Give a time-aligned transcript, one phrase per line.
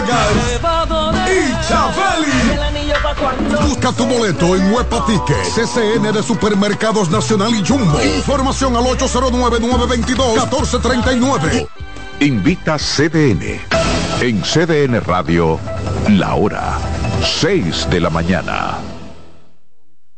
[0.00, 2.50] Vargas y Chabeli.
[3.68, 8.00] Busca tu boleto en Huepa Ticket, CCN de Supermercados Nacional y Jumbo.
[8.02, 11.68] Información al 809-922-1439.
[12.20, 13.60] Invita CDN.
[14.20, 15.58] En CDN Radio,
[16.08, 16.78] la hora
[17.22, 18.78] 6 de la mañana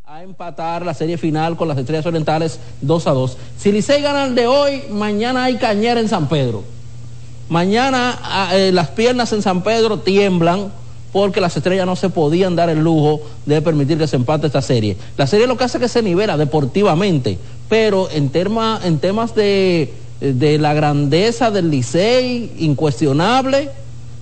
[0.04, 3.38] a empatar la serie final con las Estrellas Orientales 2 a 2.
[3.56, 6.64] Si Licey gana el de hoy, mañana hay cañera en San Pedro.
[7.48, 10.72] Mañana ah, eh, las piernas en San Pedro tiemblan
[11.12, 14.62] porque las estrellas no se podían dar el lujo de permitir que se empate esta
[14.62, 14.96] serie.
[15.16, 17.38] La serie lo que hace es que se nivela deportivamente,
[17.68, 23.70] pero en, en temas de, de la grandeza del Licey, incuestionable,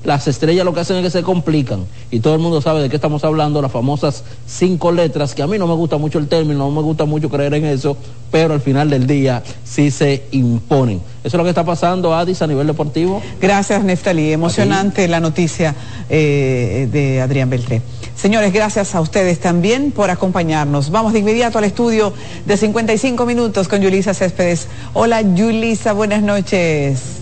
[0.04, 1.84] las estrellas lo que hacen es que se complican.
[2.10, 5.46] Y todo el mundo sabe de qué estamos hablando, las famosas cinco letras, que a
[5.46, 7.96] mí no me gusta mucho el término, no me gusta mucho creer en eso,
[8.30, 11.02] pero al final del día sí se imponen.
[11.22, 13.22] Eso es lo que está pasando, Adis, a nivel deportivo.
[13.40, 14.32] Gracias, Neftalí.
[14.32, 15.74] Emocionante la noticia
[16.08, 17.82] eh, de Adrián Beltré.
[18.16, 20.90] Señores, gracias a ustedes también por acompañarnos.
[20.90, 22.12] Vamos de inmediato al estudio
[22.46, 24.68] de 55 minutos con Yulisa Céspedes.
[24.94, 27.19] Hola, Yulisa, buenas noches.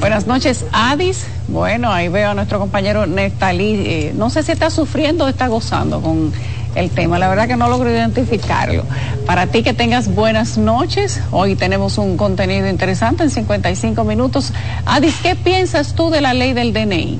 [0.00, 1.24] Buenas noches, Adis.
[1.48, 3.74] Bueno, ahí veo a nuestro compañero Neftalí.
[3.86, 6.32] Eh, no sé si está sufriendo o está gozando con
[6.74, 7.18] el tema.
[7.18, 8.84] La verdad que no logro identificarlo.
[9.24, 11.20] Para ti que tengas buenas noches.
[11.30, 14.52] Hoy tenemos un contenido interesante en 55 minutos.
[14.84, 17.18] Adis, ¿qué piensas tú de la ley del DNI?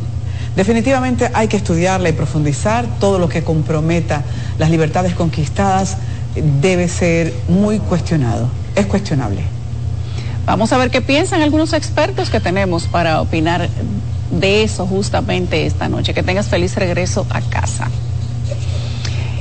[0.55, 2.87] Definitivamente hay que estudiarla y profundizar.
[3.01, 4.23] Todo lo que comprometa
[4.59, 5.97] las libertades conquistadas
[6.61, 8.49] debe ser muy cuestionado.
[8.75, 9.56] Es cuestionable.
[10.47, 13.69] Vamos a ver qué piensan algunos expertos que tenemos para opinar
[14.31, 16.15] de eso justamente esta noche.
[16.15, 17.91] Que tengas feliz regreso a casa.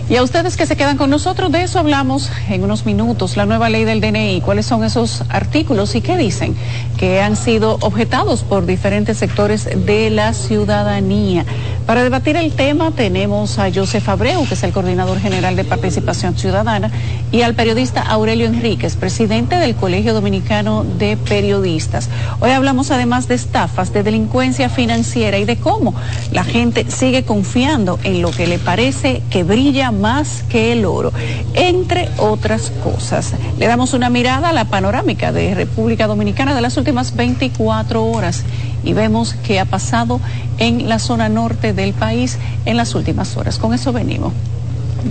[0.07, 3.47] Y a ustedes que se quedan con nosotros, de eso hablamos en unos minutos, la
[3.47, 6.55] nueva ley del DNI, cuáles son esos artículos y qué dicen
[6.97, 11.43] que han sido objetados por diferentes sectores de la ciudadanía.
[11.85, 16.35] Para debatir el tema tenemos a Joseph Abreu, que es el coordinador general de participación
[16.35, 16.89] ciudadana,
[17.31, 22.09] y al periodista Aurelio Enríquez, presidente del Colegio Dominicano de Periodistas.
[22.39, 25.93] Hoy hablamos además de estafas, de delincuencia financiera y de cómo
[26.31, 31.13] la gente sigue confiando en lo que le parece que brilla más que el oro,
[31.53, 33.33] entre otras cosas.
[33.59, 38.43] Le damos una mirada a la panorámica de República Dominicana de las últimas 24 horas
[38.85, 40.21] y vemos qué ha pasado
[40.57, 43.57] en la zona norte del país en las últimas horas.
[43.57, 44.31] Con eso venimos.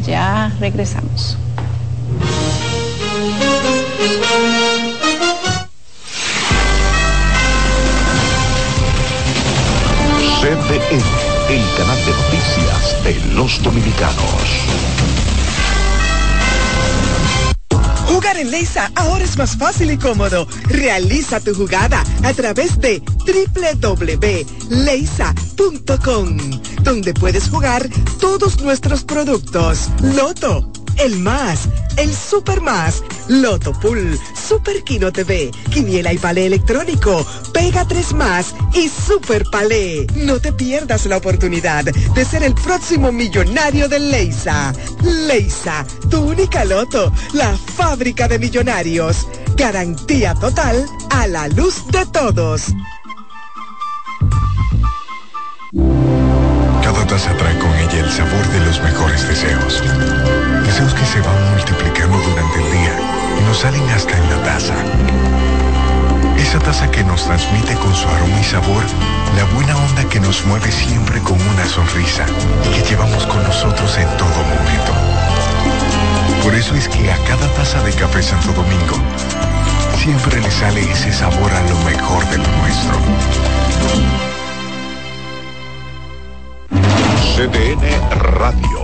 [0.07, 1.37] Ya regresamos.
[10.41, 11.03] CDN,
[11.49, 15.14] el canal de noticias de los dominicanos.
[18.25, 20.49] Jugar en Leisa ahora es más fácil y cómodo.
[20.69, 24.31] Realiza tu jugada a través de www.leisa.com,
[26.81, 27.87] donde puedes jugar
[28.19, 29.91] todos nuestros productos.
[30.01, 37.27] Loto el más, el super más, Loto Pool, Super Kino TV, Quiniela y Palé Electrónico,
[37.53, 40.07] Pega 3 más y Super Palé.
[40.17, 44.73] No te pierdas la oportunidad de ser el próximo millonario de Leisa.
[45.03, 49.27] Leisa, tu única Loto, la fábrica de millonarios.
[49.57, 52.67] Garantía total a la luz de todos.
[56.83, 59.83] Cada taza trae con ella el sabor de los mejores deseos
[60.75, 62.99] Deseos que se van multiplicando durante el día
[63.39, 64.75] y nos salen hasta en la taza.
[66.37, 68.83] Esa taza que nos transmite con su aroma y sabor
[69.37, 72.27] la buena onda que nos mueve siempre con una sonrisa
[72.67, 74.93] y que llevamos con nosotros en todo momento.
[76.43, 78.97] Por eso es que a cada taza de café Santo Domingo
[80.03, 82.99] siempre le sale ese sabor a lo mejor de lo nuestro.
[87.37, 88.84] CDN Radio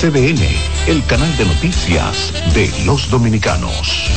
[0.00, 0.42] CDN,
[0.88, 4.10] el canal de noticias de los dominicanos.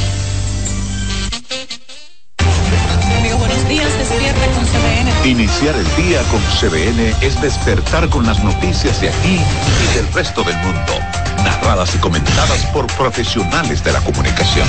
[5.23, 10.43] Iniciar el día con CBN es despertar con las noticias de aquí y del resto
[10.43, 10.93] del mundo,
[11.43, 14.67] narradas y comentadas por profesionales de la comunicación.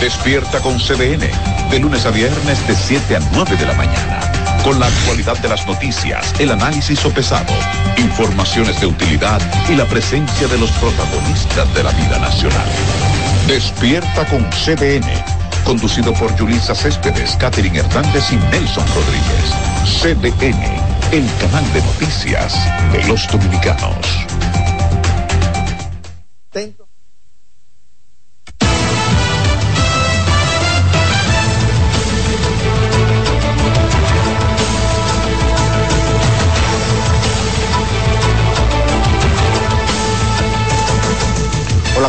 [0.00, 1.30] Despierta con CBN,
[1.70, 4.31] de lunes a viernes de 7 a 9 de la mañana,
[4.64, 7.52] con la actualidad de las noticias, el análisis sopesado,
[7.96, 12.68] informaciones de utilidad y la presencia de los protagonistas de la vida nacional.
[13.46, 19.52] Despierta con CBN conducido por Julisa Céspedes, Catherine Hernández y Nelson Rodríguez.
[19.84, 20.62] CDN,
[21.12, 22.54] el canal de noticias
[22.92, 24.06] de los dominicanos.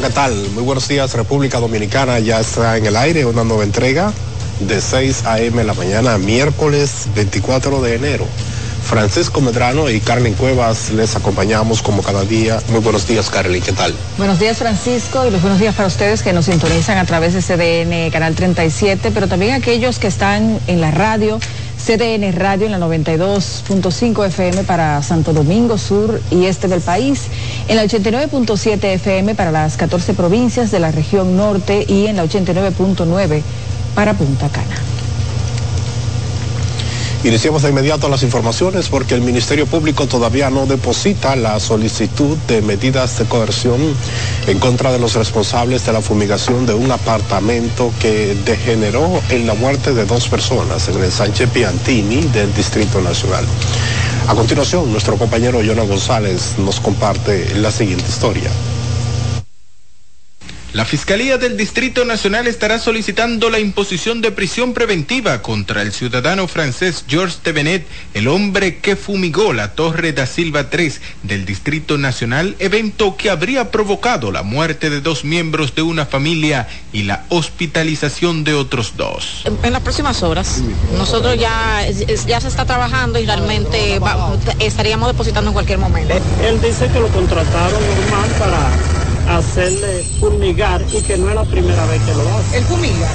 [0.04, 0.34] ¿Qué tal?
[0.50, 2.20] Muy buenos días, República Dominicana.
[2.20, 4.12] Ya está en el aire una nueva entrega
[4.60, 5.64] de 6 a.m.
[5.64, 8.28] la mañana, miércoles 24 de enero.
[8.84, 12.62] Francisco Medrano y Carmen Cuevas les acompañamos como cada día.
[12.68, 13.94] Muy buenos días, Carly, ¿qué tal?
[14.18, 17.42] Buenos días, Francisco, y los buenos días para ustedes que nos sintonizan a través de
[17.42, 21.40] CDN Canal 37, pero también aquellos que están en la radio
[21.84, 27.24] CDN Radio en la 92.5 FM para Santo Domingo Sur y Este del país,
[27.68, 32.26] en la 89.7 FM para las 14 provincias de la región norte y en la
[32.26, 33.42] 89.9
[33.96, 34.76] para Punta Cana.
[37.24, 42.62] Iniciamos de inmediato las informaciones porque el Ministerio Público todavía no deposita la solicitud de
[42.62, 43.80] medidas de coerción
[44.46, 49.54] en contra de los responsables de la fumigación de un apartamento que degeneró en la
[49.54, 53.46] muerte de dos personas en el Sánchez Piantini del Distrito Nacional.
[54.28, 58.50] A continuación, nuestro compañero Jonah González nos comparte la siguiente historia.
[60.74, 66.48] La Fiscalía del Distrito Nacional estará solicitando la imposición de prisión preventiva contra el ciudadano
[66.48, 67.86] francés Georges Tevenet,
[68.16, 73.70] el hombre que fumigó la Torre da Silva 3 del Distrito Nacional, evento que habría
[73.70, 79.44] provocado la muerte de dos miembros de una familia y la hospitalización de otros dos.
[79.62, 80.64] En las próximas horas,
[80.98, 81.88] nosotros ya,
[82.26, 84.00] ya se está trabajando y realmente
[84.58, 86.16] estaríamos depositando en cualquier momento.
[86.44, 88.93] Él dice que lo contrataron normal para
[89.28, 92.58] hacerle fumigar y que no es la primera vez que lo hace.
[92.58, 93.08] ¿El fumiga?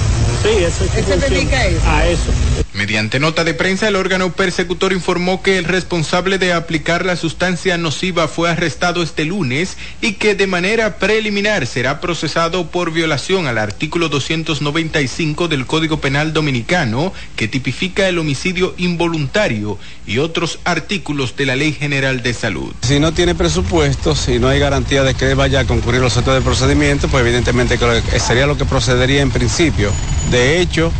[0.43, 1.87] Sí, eso es se dedica a eso?
[1.87, 2.33] A eso.
[2.79, 7.77] Mediante nota de prensa, el órgano persecutor informó que el responsable de aplicar la sustancia
[7.77, 13.59] nociva fue arrestado este lunes y que de manera preliminar será procesado por violación al
[13.59, 19.77] artículo 295 del Código Penal Dominicano, que tipifica el homicidio involuntario
[20.07, 22.73] y otros artículos de la Ley General de Salud.
[22.83, 26.37] Si no tiene presupuesto, si no hay garantía de que vaya a concurrir los actos
[26.37, 27.77] de procedimiento, pues evidentemente
[28.21, 29.91] sería lo que procedería en principio.
[30.31, 30.93] De hecho,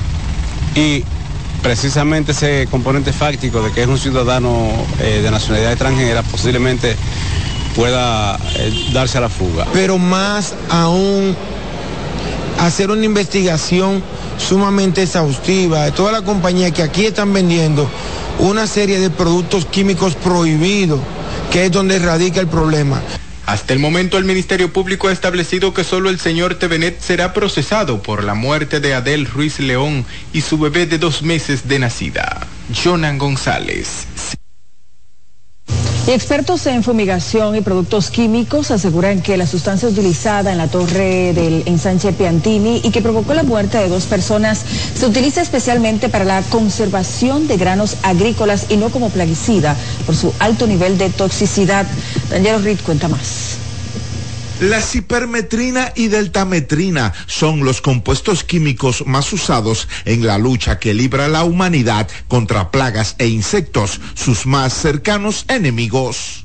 [0.75, 1.05] y
[1.63, 6.97] precisamente ese componente fáctico de que es un ciudadano eh, de nacionalidad extranjera posiblemente
[7.75, 9.67] pueda eh, darse a la fuga.
[9.73, 11.37] Pero más aún
[12.61, 14.03] hacer una investigación
[14.39, 17.89] sumamente exhaustiva de toda la compañía que aquí están vendiendo
[18.39, 21.01] una serie de productos químicos prohibidos,
[21.51, 23.01] que es donde radica el problema.
[23.49, 28.03] Hasta el momento el Ministerio Público ha establecido que solo el señor Tevenet será procesado
[28.03, 32.47] por la muerte de Adel Ruiz León y su bebé de dos meses de nacida.
[32.85, 34.37] Jonan González.
[36.09, 41.35] Y expertos en fumigación y productos químicos aseguran que la sustancia utilizada en la torre
[41.35, 46.25] del ensanche Piantini y que provocó la muerte de dos personas se utiliza especialmente para
[46.25, 51.87] la conservación de granos agrícolas y no como plaguicida por su alto nivel de toxicidad.
[52.31, 53.58] Daniel Reed cuenta más.
[54.61, 61.29] La cipermetrina y deltametrina son los compuestos químicos más usados en la lucha que libra
[61.29, 66.45] la humanidad contra plagas e insectos, sus más cercanos enemigos.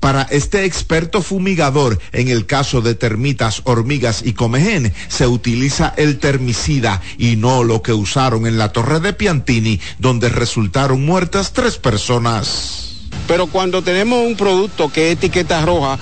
[0.00, 6.18] Para este experto fumigador, en el caso de termitas, hormigas y comején, se utiliza el
[6.18, 11.76] termicida y no lo que usaron en la torre de Piantini, donde resultaron muertas tres
[11.76, 12.96] personas.
[13.28, 15.98] Pero cuando tenemos un producto que es etiqueta roja,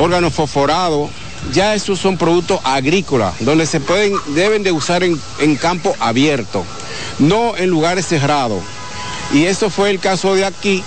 [0.00, 1.10] órgano fosforado,
[1.52, 6.64] ya esos son productos agrícolas, donde se pueden, deben de usar en, en campo abierto,
[7.18, 8.62] no en lugares cerrados.
[9.32, 10.82] Y eso fue el caso de aquí,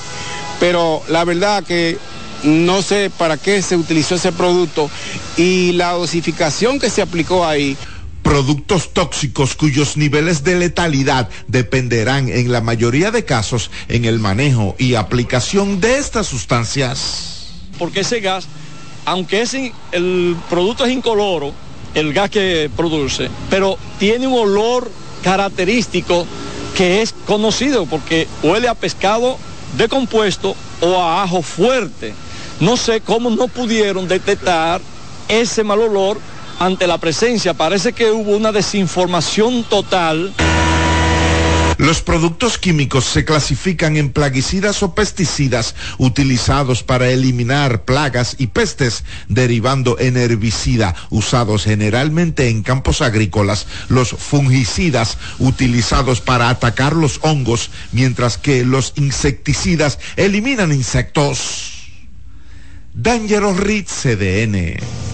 [0.59, 1.97] pero la verdad que
[2.43, 4.89] no sé para qué se utilizó ese producto
[5.37, 7.77] y la dosificación que se aplicó ahí.
[8.21, 14.75] Productos tóxicos cuyos niveles de letalidad dependerán en la mayoría de casos en el manejo
[14.77, 17.49] y aplicación de estas sustancias.
[17.77, 18.47] Porque ese gas,
[19.05, 21.51] aunque ese, el producto es incoloro,
[21.93, 24.89] el gas que produce, pero tiene un olor
[25.23, 26.25] característico
[26.75, 29.37] que es conocido porque huele a pescado
[29.77, 32.13] decompuesto o a ajo fuerte.
[32.59, 34.81] No sé cómo no pudieron detectar
[35.27, 36.19] ese mal olor
[36.59, 37.53] ante la presencia.
[37.53, 40.33] Parece que hubo una desinformación total.
[41.77, 49.03] Los productos químicos se clasifican en plaguicidas o pesticidas utilizados para eliminar plagas y pestes,
[49.27, 57.71] derivando en herbicida usados generalmente en campos agrícolas, los fungicidas utilizados para atacar los hongos,
[57.91, 61.89] mientras que los insecticidas eliminan insectos.
[62.93, 65.12] Dangerous Reed CDN.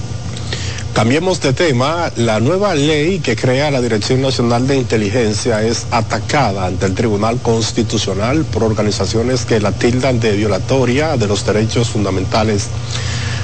[1.00, 2.12] Cambiemos de tema.
[2.18, 7.38] La nueva ley que crea la Dirección Nacional de Inteligencia es atacada ante el Tribunal
[7.38, 12.68] Constitucional por organizaciones que la tildan de violatoria de los derechos fundamentales.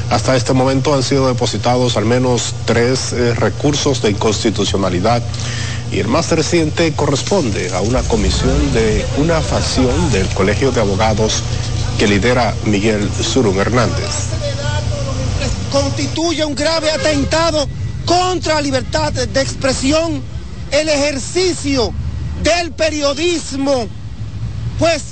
[0.09, 5.24] Hasta este momento han sido depositados al menos tres eh, recursos de inconstitucionalidad
[5.93, 11.41] y el más reciente corresponde a una comisión de una facción del Colegio de Abogados
[11.97, 14.75] que lidera Miguel Surun Hernández
[15.72, 17.67] constituye un grave atentado
[18.05, 20.22] contra la libertad de expresión,
[20.72, 21.93] el ejercicio
[22.43, 23.88] del periodismo,
[24.79, 25.03] pues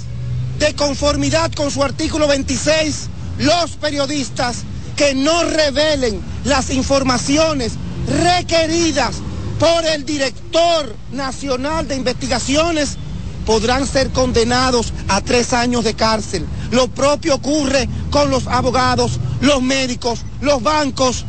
[0.60, 4.57] de conformidad con su artículo 26, los periodistas
[4.95, 7.74] que no revelen las informaciones
[8.07, 9.15] requeridas
[9.60, 12.98] por el director nacional de investigaciones
[13.45, 16.45] podrán ser condenados a tres años de cárcel.
[16.72, 21.25] Lo propio ocurre con los abogados, los médicos, los bancos,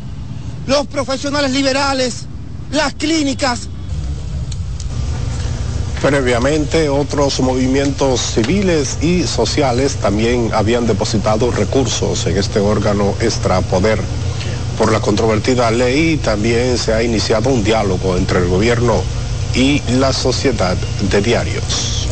[0.67, 2.25] los profesionales liberales,
[2.71, 3.69] las clínicas.
[6.01, 13.99] Previamente, otros movimientos civiles y sociales también habían depositado recursos en este órgano extrapoder.
[14.77, 19.01] Por la controvertida ley también se ha iniciado un diálogo entre el gobierno
[19.55, 20.75] y la sociedad
[21.09, 22.04] de diarios.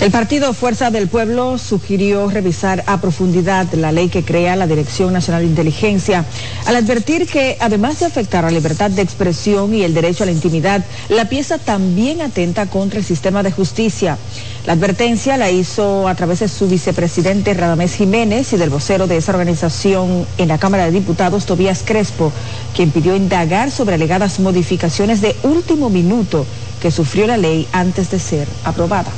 [0.00, 5.12] El partido Fuerza del Pueblo sugirió revisar a profundidad la ley que crea la Dirección
[5.12, 6.24] Nacional de Inteligencia,
[6.64, 10.32] al advertir que, además de afectar la libertad de expresión y el derecho a la
[10.32, 14.16] intimidad, la pieza también atenta contra el sistema de justicia.
[14.64, 19.18] La advertencia la hizo a través de su vicepresidente Radamés Jiménez y del vocero de
[19.18, 22.32] esa organización en la Cámara de Diputados, Tobías Crespo,
[22.74, 26.46] quien pidió indagar sobre alegadas modificaciones de último minuto
[26.80, 29.10] que sufrió la ley antes de ser aprobada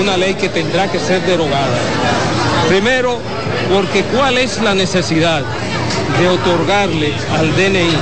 [0.00, 1.78] una ley que tendrá que ser derogada.
[2.68, 3.18] Primero,
[3.72, 5.42] porque cuál es la necesidad
[6.18, 7.96] de otorgarle al DNI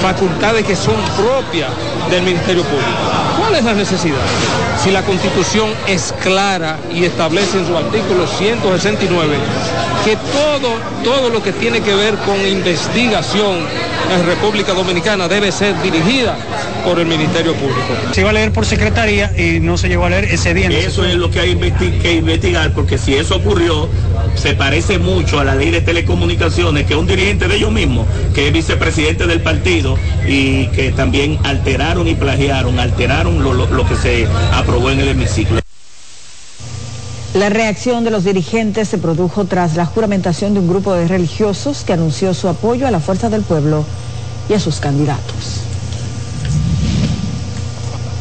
[0.00, 1.70] facultades que son propias
[2.10, 2.90] del Ministerio Público.
[3.38, 4.18] ¿Cuál es la necesidad?
[4.82, 9.36] Si la Constitución es clara y establece en su artículo 169
[10.04, 13.66] que todo, todo lo que tiene que ver con investigación
[14.12, 16.36] en República Dominicana debe ser dirigida
[16.84, 17.80] por el Ministerio Público.
[18.12, 20.68] Se iba a leer por secretaría y no se llegó a leer ese día.
[20.68, 23.88] Eso es lo que hay que investigar, porque si eso ocurrió,
[24.34, 28.48] se parece mucho a la ley de telecomunicaciones, que un dirigente de ellos mismos, que
[28.48, 34.26] es vicepresidente del partido y que también alteraron y plagiaron, alteraron lo, lo que se
[34.52, 35.60] aprobó en el hemiciclo.
[37.34, 41.82] La reacción de los dirigentes se produjo tras la juramentación de un grupo de religiosos
[41.84, 43.84] que anunció su apoyo a la fuerza del pueblo
[44.48, 45.53] y a sus candidatos.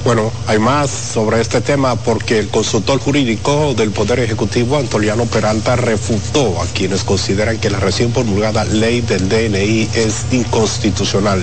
[0.04, 5.78] Bueno, hay más sobre este tema porque el consultor jurídico del Poder Ejecutivo, Antoliano Peralta,
[5.78, 11.42] refutó a quienes consideran que la recién promulgada ley del DNI es inconstitucional.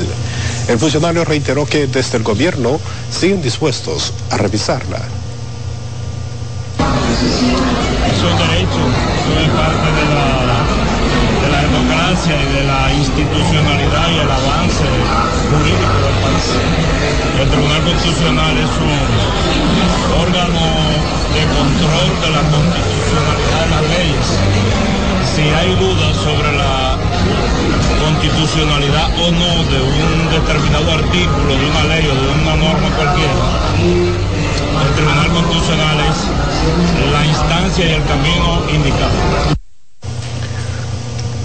[0.69, 2.79] El funcionario reiteró que desde el gobierno
[3.11, 5.01] siguen dispuestos a revisarla
[9.57, 9.91] parte
[11.43, 14.85] de la democracia y de la institucionalidad y el avance
[15.51, 16.90] jurídico del país.
[17.41, 19.01] El Tribunal Constitucional es un
[20.21, 20.61] órgano
[21.33, 24.27] de control de la constitucionalidad de las leyes.
[25.25, 26.99] Si hay dudas sobre la
[28.05, 33.33] constitucionalidad o no de un determinado artículo de una ley o de una norma cualquiera,
[33.81, 39.60] el Tribunal Constitucional es la instancia y el camino indicado.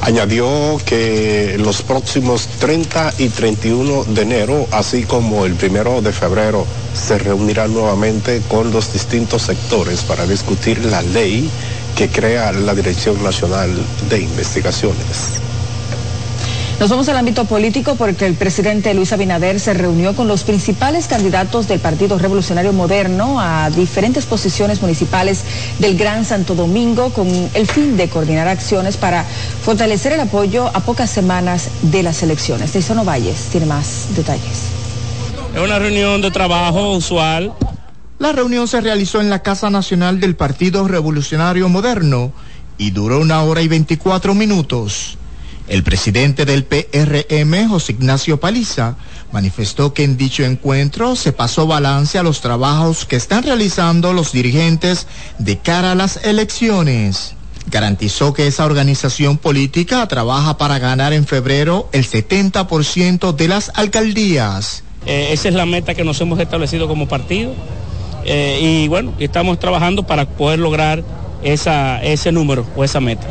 [0.05, 6.67] Añadió que los próximos 30 y 31 de enero, así como el primero de febrero,
[6.93, 11.49] se reunirá nuevamente con los distintos sectores para discutir la ley
[11.97, 13.71] que crea la Dirección Nacional
[14.07, 15.44] de Investigaciones.
[16.79, 21.07] Nos vamos al ámbito político porque el presidente Luis Abinader se reunió con los principales
[21.07, 25.45] candidatos del Partido Revolucionario Moderno a diferentes posiciones municipales
[25.79, 30.81] del Gran Santo Domingo con el fin de coordinar acciones para fortalecer el apoyo a
[30.81, 32.73] pocas semanas de las elecciones.
[32.73, 34.67] Teisono Valles tiene más detalles.
[35.55, 37.53] Es una reunión de trabajo usual.
[38.19, 42.33] La reunión se realizó en la Casa Nacional del Partido Revolucionario Moderno
[42.77, 45.17] y duró una hora y 24 minutos.
[45.67, 48.97] El presidente del PRM, José Ignacio Paliza,
[49.31, 54.31] manifestó que en dicho encuentro se pasó balance a los trabajos que están realizando los
[54.31, 55.07] dirigentes
[55.39, 57.33] de cara a las elecciones.
[57.67, 64.83] Garantizó que esa organización política trabaja para ganar en febrero el 70% de las alcaldías.
[65.07, 67.53] Eh, esa es la meta que nos hemos establecido como partido.
[68.23, 71.03] Eh, y bueno, estamos trabajando para poder lograr
[71.45, 73.27] esa, ese número o esa meta.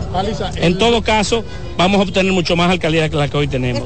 [0.57, 1.45] En todo caso,
[1.77, 3.83] vamos a obtener mucho más alcaldías que las que hoy tenemos.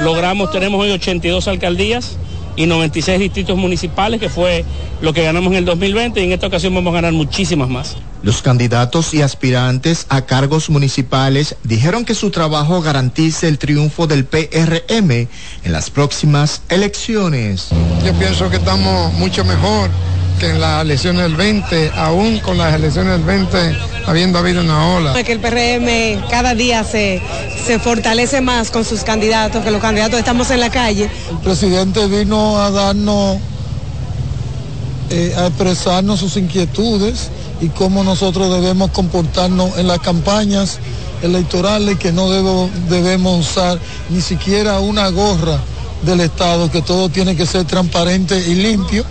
[0.00, 2.16] Logramos, tenemos hoy 82 alcaldías
[2.56, 4.64] y 96 distritos municipales, que fue
[5.00, 7.96] lo que ganamos en el 2020 y en esta ocasión vamos a ganar muchísimas más.
[8.20, 14.24] Los candidatos y aspirantes a cargos municipales dijeron que su trabajo garantice el triunfo del
[14.24, 17.68] PRM en las próximas elecciones.
[18.04, 19.88] Yo pienso que estamos mucho mejor
[20.38, 24.94] que en las elecciones del 20, aún con las elecciones del 20 habiendo habido una
[24.94, 25.22] ola.
[25.22, 27.20] Que el PRM cada día se,
[27.66, 31.10] se fortalece más con sus candidatos, que los candidatos estamos en la calle.
[31.30, 33.38] El presidente vino a darnos,
[35.10, 37.28] eh, a expresarnos sus inquietudes
[37.60, 40.78] y cómo nosotros debemos comportarnos en las campañas
[41.22, 45.58] electorales, que no debo, debemos usar ni siquiera una gorra
[46.02, 49.04] del Estado, que todo tiene que ser transparente y limpio.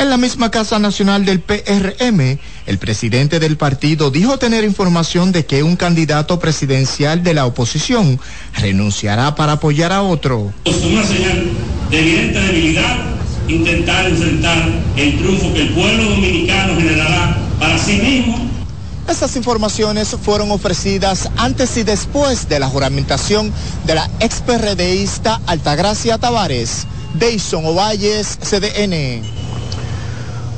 [0.00, 5.44] En la misma Casa Nacional del PRM, el presidente del partido dijo tener información de
[5.44, 8.18] que un candidato presidencial de la oposición
[8.56, 10.54] renunciará para apoyar a otro.
[10.64, 11.50] Es una señal
[11.90, 12.96] de evidente debilidad
[13.46, 18.48] intentar enfrentar el triunfo que el pueblo dominicano generará para sí mismo
[19.06, 23.52] estas informaciones fueron ofrecidas antes y después de la juramentación
[23.84, 26.86] de la ex PRDista Altagracia Tavares.
[27.14, 29.49] Deison Ovalles, CDN.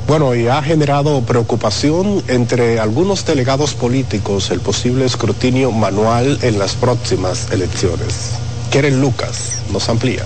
[0.07, 6.75] Bueno, y ha generado preocupación entre algunos delegados políticos el posible escrutinio manual en las
[6.75, 8.31] próximas elecciones.
[8.69, 10.23] Keren Lucas nos amplía.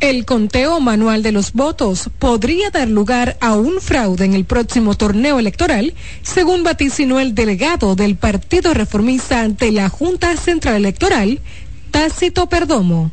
[0.00, 4.94] El conteo manual de los votos podría dar lugar a un fraude en el próximo
[4.94, 11.40] torneo electoral, según vaticinó el delegado del Partido Reformista ante la Junta Central Electoral,
[11.90, 13.12] Tácito Perdomo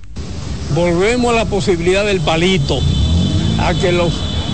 [0.74, 2.80] volvemos a la posibilidad del palito,
[3.60, 4.14] a que los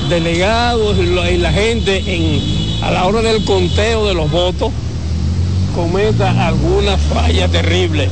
[0.09, 4.71] delegados y la gente en, a la hora del conteo de los votos
[5.75, 8.09] cometa alguna falla terrible,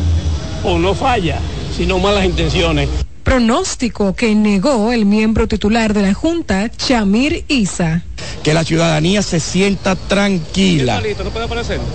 [0.64, 1.40] o no falla,
[1.76, 3.05] sino malas intenciones.
[3.26, 8.04] Pronóstico que negó el miembro titular de la Junta, Chamir Isa.
[8.44, 11.02] Que la ciudadanía se sienta tranquila.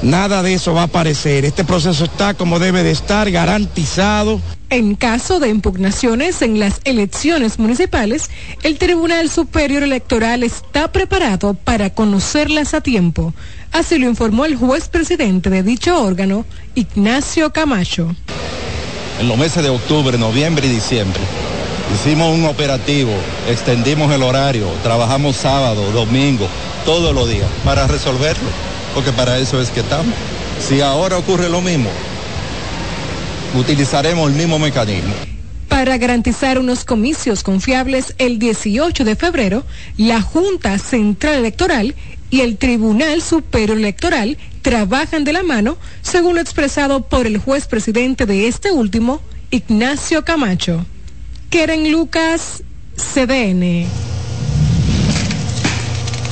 [0.02, 1.44] Nada de eso va a aparecer.
[1.44, 4.40] Este proceso está como debe de estar, garantizado.
[4.70, 8.28] En caso de impugnaciones en las elecciones municipales,
[8.64, 13.32] el Tribunal Superior Electoral está preparado para conocerlas a tiempo.
[13.70, 18.16] Así lo informó el juez presidente de dicho órgano, Ignacio Camacho
[19.20, 21.20] en los meses de octubre, noviembre y diciembre.
[21.94, 23.12] Hicimos un operativo,
[23.48, 26.48] extendimos el horario, trabajamos sábado, domingo,
[26.86, 28.48] todos los días para resolverlo,
[28.94, 30.14] porque para eso es que estamos.
[30.66, 31.90] Si ahora ocurre lo mismo,
[33.58, 35.12] utilizaremos el mismo mecanismo.
[35.68, 39.64] Para garantizar unos comicios confiables el 18 de febrero,
[39.98, 41.94] la Junta Central Electoral
[42.30, 47.66] y el Tribunal Superior Electoral trabajan de la mano, según lo expresado por el juez
[47.66, 50.86] presidente de este último, Ignacio Camacho.
[51.50, 52.62] Keren Lucas,
[52.96, 53.86] CDN.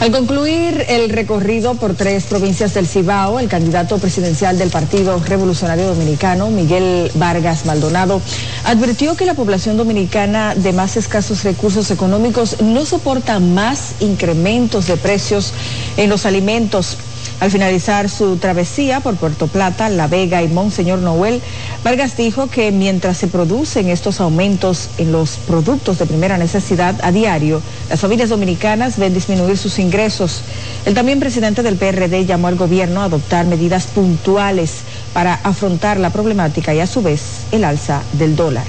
[0.01, 5.89] Al concluir el recorrido por tres provincias del Cibao, el candidato presidencial del Partido Revolucionario
[5.89, 8.23] Dominicano, Miguel Vargas Maldonado,
[8.65, 14.97] advirtió que la población dominicana de más escasos recursos económicos no soporta más incrementos de
[14.97, 15.53] precios
[15.97, 16.97] en los alimentos
[17.41, 21.41] al finalizar su travesía por Puerto Plata, La Vega y Monseñor Noel,
[21.85, 27.13] Vargas dijo que mientras se producen estos aumentos en los productos de primera necesidad a
[27.13, 30.41] diario, las familias dominicanas ven disminuir sus ingresos.
[30.85, 34.79] El también presidente del PRD llamó al gobierno a adoptar medidas puntuales
[35.13, 37.21] para afrontar la problemática y a su vez
[37.53, 38.67] el alza del dólar.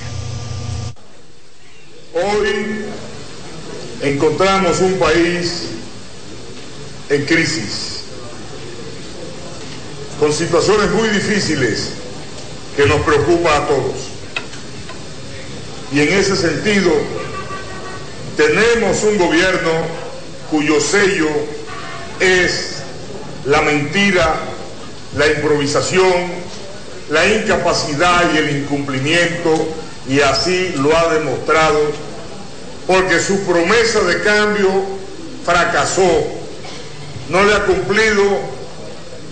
[2.13, 2.85] Hoy
[4.01, 5.69] encontramos un país
[7.09, 7.88] en crisis
[10.19, 11.91] con situaciones muy difíciles
[12.75, 13.95] que nos preocupa a todos.
[15.93, 16.91] Y en ese sentido,
[18.35, 19.71] tenemos un gobierno
[20.51, 21.29] cuyo sello
[22.19, 22.75] es
[23.45, 24.35] la mentira,
[25.17, 26.13] la improvisación,
[27.09, 29.67] la incapacidad y el incumplimiento,
[30.07, 31.79] y así lo ha demostrado,
[32.85, 34.69] porque su promesa de cambio
[35.45, 36.23] fracasó,
[37.29, 38.58] no le ha cumplido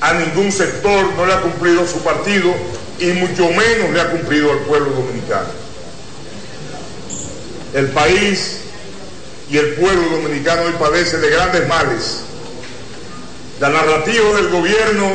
[0.02, 2.54] a ningún sector, no le ha cumplido su partido
[3.00, 5.50] y mucho menos le ha cumplido al pueblo dominicano.
[7.74, 8.58] El país
[9.50, 12.22] y el pueblo dominicano hoy padece de grandes males.
[13.60, 15.12] La narrativa del gobierno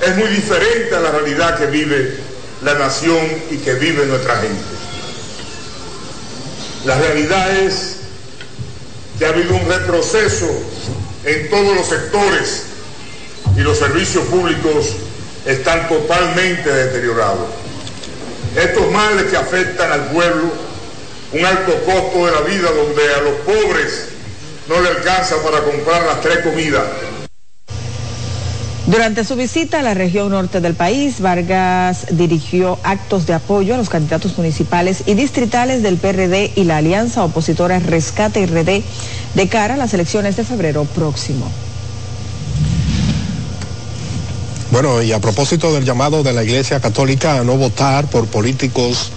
[0.00, 2.16] es muy diferente a la realidad que vive
[2.64, 3.18] la nación
[3.50, 4.62] y que vive nuestra gente.
[6.84, 7.96] La realidad es
[9.18, 10.48] que ha habido un retroceso
[11.24, 12.62] en todos los sectores
[13.56, 14.96] y los servicios públicos
[15.46, 17.48] están totalmente deteriorados.
[18.56, 20.50] Estos males que afectan al pueblo,
[21.32, 24.08] un alto costo de la vida donde a los pobres
[24.68, 26.84] no le alcanza para comprar las tres comidas.
[28.86, 33.76] Durante su visita a la región norte del país, Vargas dirigió actos de apoyo a
[33.76, 38.82] los candidatos municipales y distritales del PRD y la alianza opositora Rescate RD
[39.34, 41.50] de cara a las elecciones de febrero próximo.
[44.70, 49.10] Bueno, y a propósito del llamado de la Iglesia Católica a no votar por políticos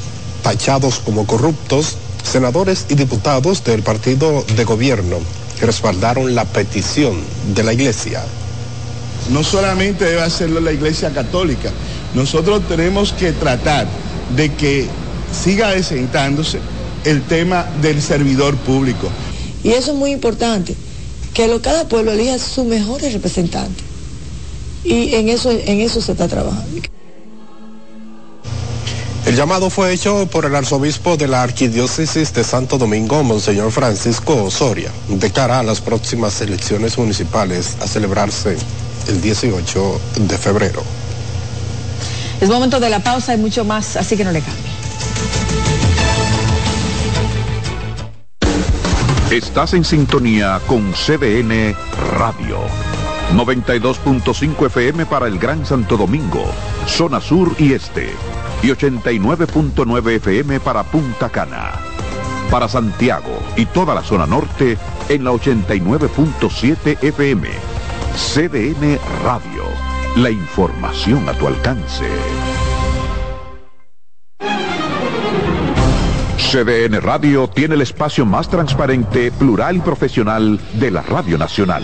[0.44, 5.18] tachados como corruptos, senadores y diputados del partido de gobierno
[5.60, 7.20] respaldaron la petición
[7.54, 8.24] de la Iglesia.
[9.30, 11.70] No solamente debe hacerlo la Iglesia Católica,
[12.16, 13.88] nosotros tenemos que tratar
[14.38, 14.88] de que
[15.44, 16.60] siga desentándose
[17.04, 19.10] el tema del servidor público.
[19.66, 20.76] Y eso es muy importante,
[21.34, 23.91] que cada pueblo elija sus mejores representantes
[24.84, 26.82] y en eso, en eso se está trabajando.
[29.26, 34.44] El llamado fue hecho por el arzobispo de la Arquidiócesis de Santo Domingo, Monseñor Francisco
[34.44, 38.58] Osoria, de cara a las próximas elecciones municipales a celebrarse
[39.08, 40.84] el 18 de febrero.
[42.42, 44.72] Es momento de la pausa y mucho más, así que no le cambie.
[49.30, 51.74] Estás en sintonía con CDN
[52.18, 52.91] Radio.
[53.34, 56.44] 92.5 FM para el Gran Santo Domingo,
[56.86, 58.10] zona sur y este,
[58.62, 61.72] y 89.9 FM para Punta Cana.
[62.50, 67.48] Para Santiago y toda la zona norte en la 89.7 FM.
[68.16, 69.64] CDN Radio,
[70.18, 72.06] la información a tu alcance.
[76.52, 81.84] CDN Radio tiene el espacio más transparente, plural y profesional de la Radio Nacional.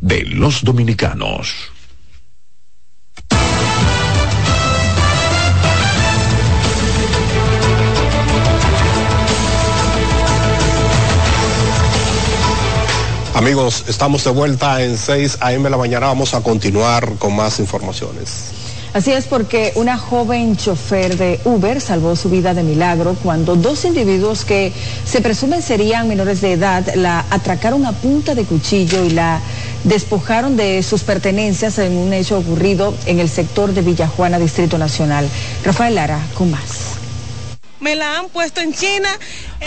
[0.00, 1.70] De los dominicanos.
[13.34, 15.64] Amigos, estamos de vuelta en 6 a.m.
[15.64, 16.06] de la mañana.
[16.06, 18.59] Vamos a continuar con más informaciones.
[18.92, 23.84] Así es porque una joven chofer de Uber salvó su vida de milagro cuando dos
[23.84, 24.72] individuos que
[25.04, 29.40] se presumen serían menores de edad la atracaron a punta de cuchillo y la
[29.84, 35.28] despojaron de sus pertenencias en un hecho ocurrido en el sector de Villajuana, Distrito Nacional.
[35.64, 36.96] Rafael Lara, con más.
[37.78, 39.08] Me la han puesto en China.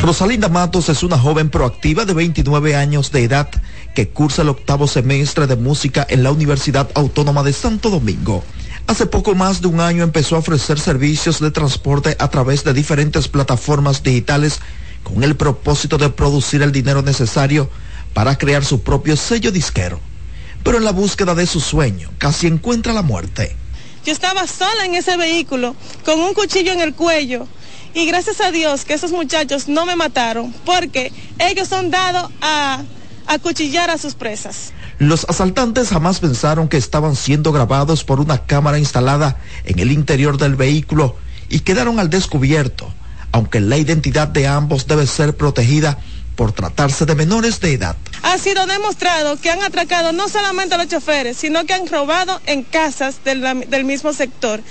[0.01, 3.49] Rosalinda Matos es una joven proactiva de 29 años de edad
[3.95, 8.43] que cursa el octavo semestre de música en la Universidad Autónoma de Santo Domingo.
[8.87, 12.73] Hace poco más de un año empezó a ofrecer servicios de transporte a través de
[12.73, 14.59] diferentes plataformas digitales
[15.03, 17.69] con el propósito de producir el dinero necesario
[18.13, 19.99] para crear su propio sello disquero.
[20.63, 23.55] Pero en la búsqueda de su sueño casi encuentra la muerte.
[24.05, 27.47] Yo estaba sola en ese vehículo con un cuchillo en el cuello
[27.93, 32.83] y gracias a Dios que esos muchachos no me mataron porque ellos son dados a
[33.27, 34.73] acuchillar a sus presas.
[34.99, 40.37] Los asaltantes jamás pensaron que estaban siendo grabados por una cámara instalada en el interior
[40.37, 41.15] del vehículo
[41.49, 42.93] y quedaron al descubierto,
[43.31, 45.99] aunque la identidad de ambos debe ser protegida
[46.35, 47.95] por tratarse de menores de edad.
[48.23, 52.41] Ha sido demostrado que han atracado no solamente a los choferes, sino que han robado
[52.45, 54.61] en casas del, del mismo sector.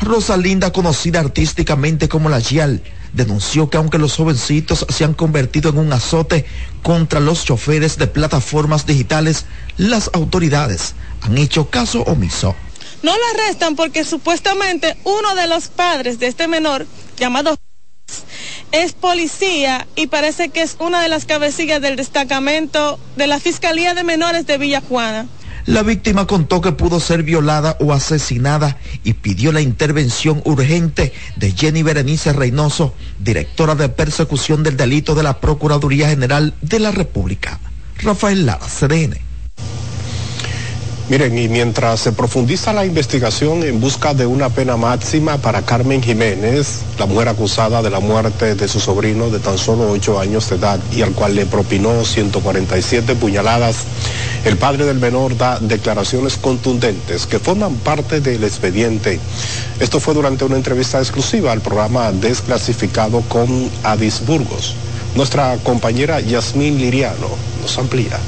[0.00, 5.78] Rosalinda, conocida artísticamente como la Gial, denunció que aunque los jovencitos se han convertido en
[5.78, 6.46] un azote
[6.82, 12.54] contra los choferes de plataformas digitales, las autoridades han hecho caso omiso.
[13.02, 17.56] No la arrestan porque supuestamente uno de los padres de este menor, llamado
[18.72, 23.94] es policía y parece que es una de las cabecillas del destacamento de la Fiscalía
[23.94, 25.26] de Menores de Villa Juana.
[25.68, 31.52] La víctima contó que pudo ser violada o asesinada y pidió la intervención urgente de
[31.52, 37.60] Jenny Berenice Reynoso, directora de persecución del delito de la Procuraduría General de la República.
[37.98, 39.27] Rafael Lara, CDN.
[41.08, 46.02] Miren, y mientras se profundiza la investigación en busca de una pena máxima para Carmen
[46.02, 50.50] Jiménez, la mujer acusada de la muerte de su sobrino de tan solo 8 años
[50.50, 53.84] de edad y al cual le propinó 147 puñaladas,
[54.44, 59.18] el padre del menor da declaraciones contundentes que forman parte del expediente.
[59.80, 64.74] Esto fue durante una entrevista exclusiva al programa Desclasificado con Adis Burgos.
[65.14, 67.28] Nuestra compañera Yasmín Liriano
[67.62, 68.18] nos amplía.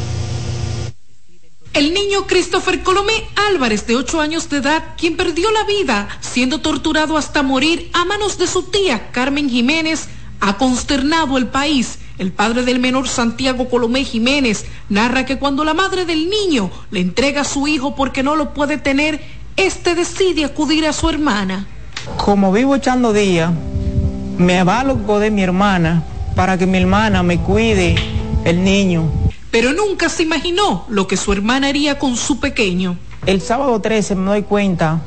[1.73, 3.13] El niño Christopher Colomé
[3.49, 8.05] Álvarez, de 8 años de edad, quien perdió la vida siendo torturado hasta morir a
[8.05, 10.09] manos de su tía Carmen Jiménez,
[10.41, 12.01] ha consternado el país.
[12.19, 17.01] El padre del menor Santiago Colomé Jiménez narra que cuando la madre del niño le
[17.01, 19.23] entrega a su hijo porque no lo puede tener,
[19.57, 21.67] este decide acudir a su hermana.
[22.17, 23.53] Como vivo echando días,
[24.39, 26.03] me valgo de mi hermana
[26.35, 27.95] para que mi hermana me cuide
[28.45, 32.97] el niño pero nunca se imaginó lo que su hermana haría con su pequeño.
[33.27, 35.03] El sábado 13 me doy cuenta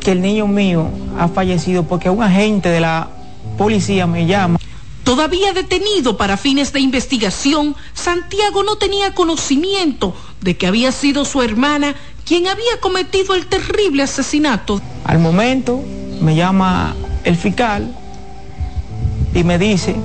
[0.00, 3.10] que el niño mío ha fallecido porque un agente de la
[3.58, 4.58] policía me llama.
[5.04, 11.42] Todavía detenido para fines de investigación, Santiago no tenía conocimiento de que había sido su
[11.42, 14.80] hermana quien había cometido el terrible asesinato.
[15.04, 15.82] Al momento
[16.20, 17.96] me llama el fiscal
[19.34, 19.96] y me dice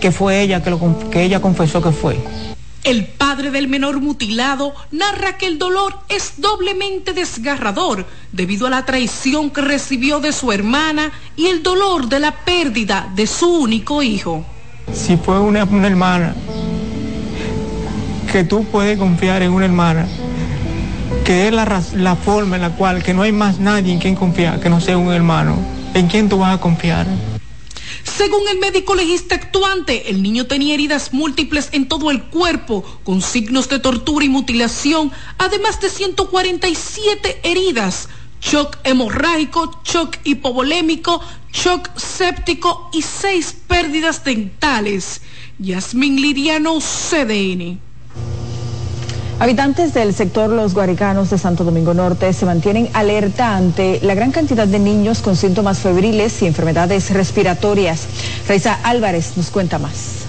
[0.00, 2.18] que fue ella que, lo, que ella confesó que fue.
[2.82, 8.86] El padre del menor mutilado narra que el dolor es doblemente desgarrador debido a la
[8.86, 14.02] traición que recibió de su hermana y el dolor de la pérdida de su único
[14.02, 14.46] hijo.
[14.94, 16.34] Si fue una, una hermana,
[18.32, 20.06] que tú puedes confiar en una hermana,
[21.24, 24.14] que es la, la forma en la cual que no hay más nadie en quien
[24.14, 25.56] confiar, que no sea un hermano,
[25.92, 27.06] ¿en quién tú vas a confiar?
[28.04, 33.22] Según el médico legista actuante, el niño tenía heridas múltiples en todo el cuerpo, con
[33.22, 38.08] signos de tortura y mutilación, además de 147 heridas,
[38.40, 41.20] shock hemorrágico, shock hipovolémico,
[41.52, 45.20] shock séptico y seis pérdidas dentales.
[45.58, 47.89] Yasmín Liriano, CDN.
[49.40, 54.32] Habitantes del sector Los Guaricanos de Santo Domingo Norte se mantienen alerta ante la gran
[54.32, 58.06] cantidad de niños con síntomas febriles y enfermedades respiratorias.
[58.46, 60.26] Raiza Álvarez nos cuenta más.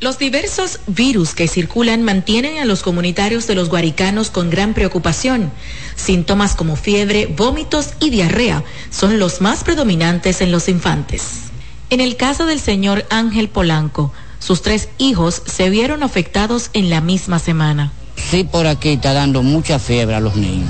[0.00, 5.52] Los diversos virus que circulan mantienen a los comunitarios de los guaricanos con gran preocupación.
[5.96, 11.50] Síntomas como fiebre, vómitos y diarrea son los más predominantes en los infantes.
[11.90, 17.00] En el caso del señor Ángel Polanco, sus tres hijos se vieron afectados en la
[17.00, 17.92] misma semana.
[18.16, 20.68] Sí, por aquí está dando mucha fiebre a los niños.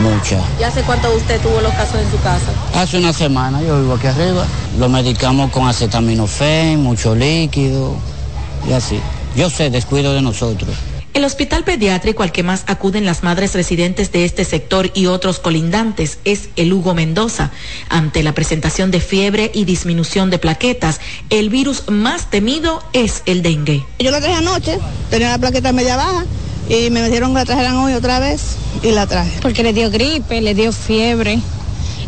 [0.00, 0.40] Mucha.
[0.60, 2.52] ¿Y hace cuánto usted tuvo los casos en su casa?
[2.74, 4.44] Hace una semana, yo vivo aquí arriba.
[4.78, 7.96] Lo medicamos con acetaminofén, mucho líquido
[8.68, 9.00] y así.
[9.36, 10.70] Yo sé, descuido de nosotros.
[11.18, 15.40] El hospital pediátrico al que más acuden las madres residentes de este sector y otros
[15.40, 17.50] colindantes es el Hugo Mendoza.
[17.88, 23.42] Ante la presentación de fiebre y disminución de plaquetas, el virus más temido es el
[23.42, 23.84] dengue.
[23.98, 24.78] Yo la traje anoche,
[25.10, 26.24] tenía la plaqueta media baja
[26.68, 28.54] y me dijeron que la trajeran hoy otra vez
[28.84, 29.40] y la traje.
[29.42, 31.40] Porque le dio gripe, le dio fiebre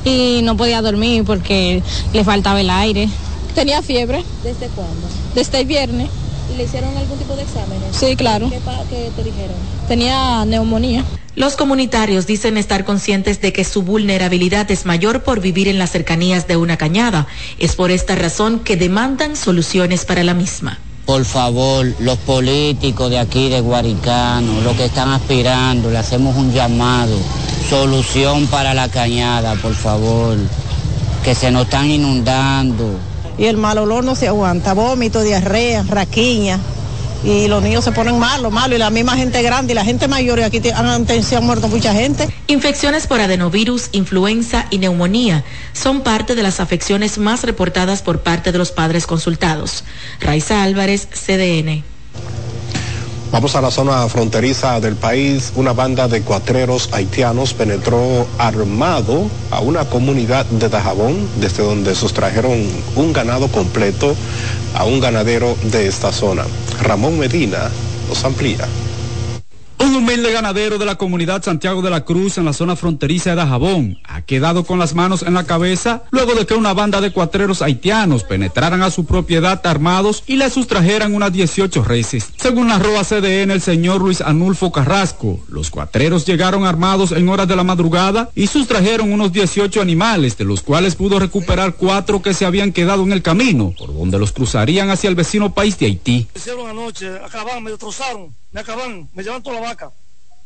[0.05, 3.09] y no podía dormir porque le faltaba el aire.
[3.57, 4.23] Tenía fiebre.
[4.45, 5.09] ¿Desde cuándo?
[5.35, 6.09] Desde el viernes.
[6.53, 7.97] ¿Y le hicieron algún tipo de exámenes?
[7.97, 8.49] Sí, claro.
[8.51, 9.57] ¿Qué, pa- qué te dijeron?
[9.89, 11.05] Tenía neumonía.
[11.37, 15.91] Los comunitarios dicen estar conscientes de que su vulnerabilidad es mayor por vivir en las
[15.91, 17.27] cercanías de una cañada.
[17.59, 20.79] Es por esta razón que demandan soluciones para la misma.
[21.07, 26.53] Por favor, los políticos de aquí de Guaricano, los que están aspirando, le hacemos un
[26.53, 27.17] llamado.
[27.69, 30.37] Solución para la cañada, por favor.
[31.25, 32.99] Que se nos están inundando.
[33.41, 36.61] Y el mal olor no se aguanta, vómito, diarrea, raquiña.
[37.25, 38.77] Y los niños se ponen malos, malos.
[38.77, 41.67] Y la misma gente grande y la gente mayor, y aquí han, se han muerto
[41.67, 42.29] mucha gente.
[42.49, 48.53] Infecciones por adenovirus, influenza y neumonía son parte de las afecciones más reportadas por parte
[48.53, 49.85] de los padres consultados.
[50.21, 51.90] Raiza Álvarez, CDN.
[53.33, 55.53] Vamos a la zona fronteriza del país.
[55.55, 62.67] Una banda de cuatreros haitianos penetró armado a una comunidad de Dajabón, desde donde sustrajeron
[62.97, 64.17] un ganado completo
[64.75, 66.43] a un ganadero de esta zona.
[66.83, 67.71] Ramón Medina
[68.09, 68.67] nos amplía.
[69.81, 73.37] Un humilde ganadero de la comunidad Santiago de la Cruz en la zona fronteriza de
[73.37, 77.13] Dajabón ha quedado con las manos en la cabeza luego de que una banda de
[77.13, 82.29] cuatreros haitianos penetraran a su propiedad armados y le sustrajeran unas 18 reses.
[82.37, 87.49] Según narró a CDN el señor Luis Anulfo Carrasco, los cuatreros llegaron armados en horas
[87.49, 92.35] de la madrugada y sustrajeron unos 18 animales, de los cuales pudo recuperar cuatro que
[92.35, 95.87] se habían quedado en el camino, por donde los cruzarían hacia el vecino país de
[95.87, 96.29] Haití.
[96.37, 97.09] hicieron anoche,
[98.53, 99.91] me acaban, me llevan toda la vaca.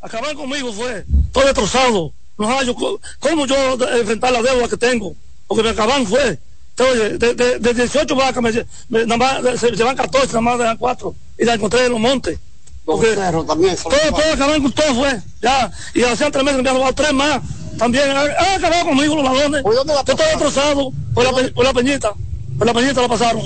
[0.01, 2.13] Acaban conmigo fue, todo destrozado.
[2.37, 3.55] No hallo co- cómo yo
[3.97, 5.15] enfrentar la deuda que tengo,
[5.47, 6.39] porque me acaban fue.
[6.77, 10.41] Oye, de, de, de 18 vacas me, lle- me- nada más, se llevan 14, nada
[10.41, 12.39] más dejan 4 y la encontré en los montes.
[12.85, 13.15] Porque
[13.47, 13.77] también.
[13.77, 15.71] todo, todo acaban con todo fue, ya.
[15.95, 17.41] Y hacían tres meses que me han robado tres más.
[17.79, 19.63] También han han acabado conmigo los ladrones.
[19.65, 19.81] Yo
[20.13, 22.13] estoy destrozado por la, por la peñita.
[22.59, 23.43] Por la peñita la pasaron.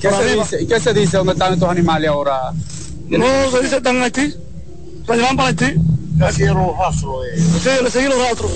[0.00, 0.62] ¿Qué Por se dice?
[0.62, 1.16] ¿Y qué se dice?
[1.16, 2.52] ¿Dónde están estos animales ahora?
[3.10, 4.34] No, se dice están en Haití.
[5.06, 5.74] La llevan para Haití.
[6.18, 7.16] Le siguieron los rastros.
[7.62, 8.50] Sí, le seguí los rastros.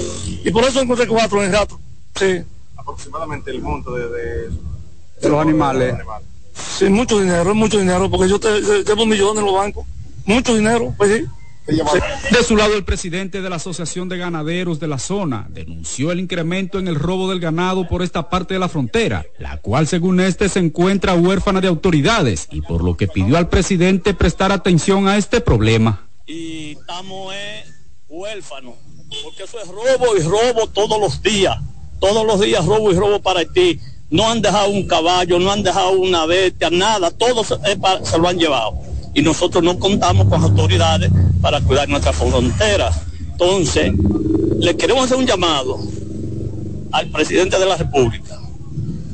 [0.44, 1.78] Y por eso encontré cuatro en el rastro.
[2.16, 2.42] Sí.
[2.76, 5.94] Aproximadamente el monto de, de, los animales.
[6.54, 9.86] Sí, mucho dinero, es mucho dinero, porque yo te, te- tengo millones en los bancos.
[10.26, 11.26] Mucho dinero, pues sí.
[11.66, 16.18] De su lado, el presidente de la Asociación de Ganaderos de la zona denunció el
[16.18, 20.20] incremento en el robo del ganado por esta parte de la frontera, la cual según
[20.20, 25.06] este se encuentra huérfana de autoridades y por lo que pidió al presidente prestar atención
[25.06, 26.06] a este problema.
[26.26, 27.64] y estamos eh,
[28.08, 28.74] huérfanos,
[29.22, 31.56] porque eso es robo y robo todos los días,
[32.00, 33.78] todos los días robo y robo para Haití.
[34.10, 37.78] No han dejado un caballo, no han dejado una bestia, nada, todo se, eh,
[38.18, 38.91] lo han llevado.
[39.14, 42.96] Y nosotros no contamos con autoridades para cuidar nuestras fronteras.
[43.32, 43.92] Entonces,
[44.58, 45.78] le queremos hacer un llamado
[46.92, 48.38] al presidente de la República,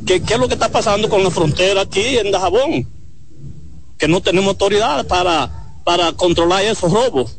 [0.06, 2.86] que qué es lo que está pasando con la frontera aquí en Dajabón,
[3.96, 5.50] que no tenemos autoridad para,
[5.84, 7.36] para controlar esos robos.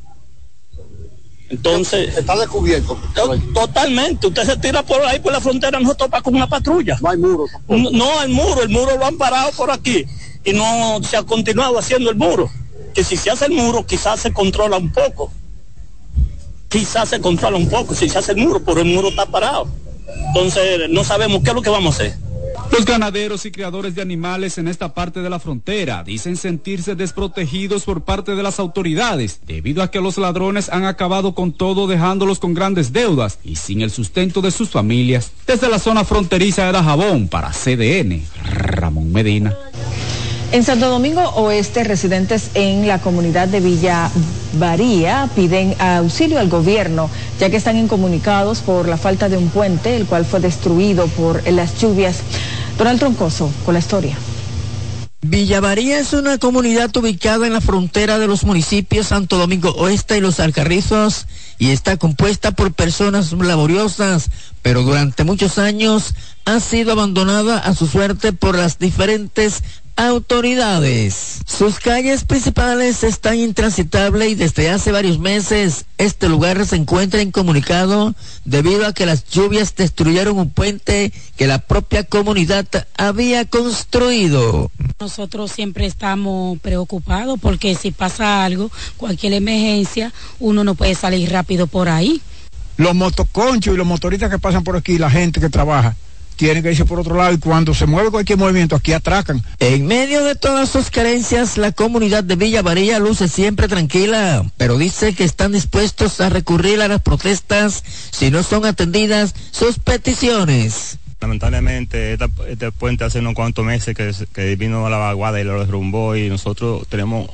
[1.50, 2.16] Entonces.
[2.18, 2.98] Está descubierto.
[3.16, 4.28] To- Totalmente.
[4.28, 6.98] Usted se tira por ahí por la frontera, no se topa con una patrulla.
[7.02, 7.46] No hay muro.
[7.68, 10.06] No, no hay muro, el muro lo han parado por aquí
[10.44, 12.50] y no se ha continuado haciendo el muro.
[12.94, 15.32] Que si se hace el muro, quizás se controla un poco.
[16.68, 19.68] Quizás se controla un poco si se hace el muro, pero el muro está parado.
[20.28, 22.30] Entonces, no sabemos qué es lo que vamos a hacer.
[22.72, 27.84] Los ganaderos y criadores de animales en esta parte de la frontera dicen sentirse desprotegidos
[27.84, 32.40] por parte de las autoridades debido a que los ladrones han acabado con todo dejándolos
[32.40, 35.32] con grandes deudas y sin el sustento de sus familias.
[35.48, 39.56] Desde la zona fronteriza de Dajabón para CDN, Ramón Medina.
[40.52, 44.10] En Santo Domingo Oeste, residentes en la comunidad de Villa
[44.54, 47.08] Varía piden auxilio al gobierno,
[47.40, 51.48] ya que están incomunicados por la falta de un puente, el cual fue destruido por
[51.52, 52.22] las lluvias.
[52.80, 54.18] Donald Troncoso, con la historia.
[55.22, 60.22] Villavaría es una comunidad ubicada en la frontera de los municipios Santo Domingo Oeste y
[60.22, 61.28] Los Alcarrizos
[61.60, 64.30] y está compuesta por personas laboriosas,
[64.64, 69.62] pero durante muchos años ha sido abandonada a su suerte por las diferentes
[70.00, 71.42] autoridades.
[71.46, 78.16] Sus calles principales están intransitables y desde hace varios meses este lugar se encuentra incomunicado
[78.46, 82.66] debido a que las lluvias destruyeron un puente que la propia comunidad
[82.98, 84.72] había construido.
[85.02, 91.68] Nosotros siempre estamos preocupados porque si pasa algo, cualquier emergencia, uno no puede salir rápido
[91.68, 92.22] por ahí.
[92.78, 95.98] Los motoconchos y los motoristas que pasan por aquí, la gente que trabaja,
[96.40, 99.44] tienen que irse por otro lado y cuando se mueve cualquier movimiento aquí atracan.
[99.60, 104.78] En medio de todas sus carencias, la comunidad de Villa Varilla luce siempre tranquila, pero
[104.78, 110.98] dice que están dispuestos a recurrir a las protestas si no son atendidas sus peticiones.
[111.20, 115.60] Lamentablemente este puente hace unos cuantos meses que, que vino a la vaguada y lo
[115.60, 117.30] derrumbó y nosotros tenemos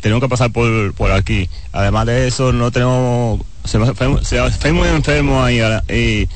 [0.00, 1.48] tenemos que pasar por, por aquí.
[1.72, 3.78] Además de eso, no tenemos, se,
[4.24, 6.28] se, se muy enfermo ahí y,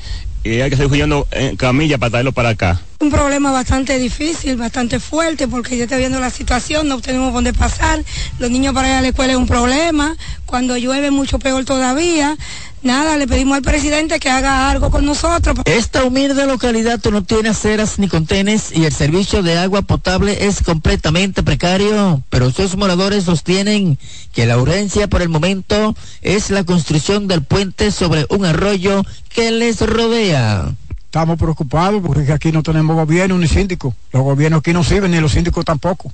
[0.45, 2.79] y hay que seguir huyendo en camilla para traerlo para acá.
[3.05, 7.53] Un problema bastante difícil, bastante fuerte, porque yo estoy viendo la situación, no tenemos dónde
[7.53, 8.03] pasar,
[8.39, 12.35] los niños para ir a la escuela es un problema, cuando llueve mucho peor todavía.
[12.81, 15.55] Nada, le pedimos al presidente que haga algo con nosotros.
[15.65, 20.63] Esta humilde localidad no tiene aceras ni contenes y el servicio de agua potable es
[20.63, 23.99] completamente precario, pero sus moradores sostienen
[24.33, 29.51] que la urgencia por el momento es la construcción del puente sobre un arroyo que
[29.51, 30.73] les rodea.
[31.15, 33.95] Estamos preocupados porque aquí no tenemos gobierno ni síndico.
[34.11, 36.11] Los gobiernos aquí no sirven ni los síndicos tampoco.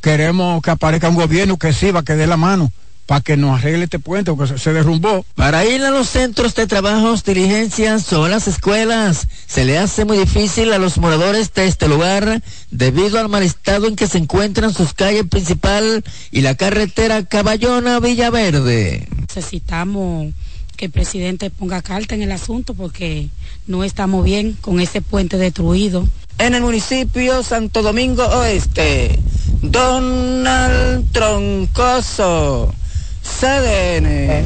[0.00, 2.70] Queremos que aparezca un gobierno que sirva, que dé la mano
[3.06, 5.26] para que nos arregle este puente porque se, derrumbó.
[5.34, 10.04] Para ir a los centros de trabajos, diligencias o a las escuelas, se le hace
[10.04, 14.18] muy difícil a los moradores de este lugar debido al mal estado en que se
[14.18, 19.08] encuentran sus calles principal y la carretera Caballona Villaverde.
[19.22, 20.32] Necesitamos
[20.80, 23.28] que el presidente ponga carta en el asunto porque
[23.66, 26.08] no estamos bien con ese puente destruido.
[26.38, 29.18] En el municipio Santo Domingo Oeste,
[29.60, 32.72] Donald Troncoso.
[33.22, 34.42] CDN.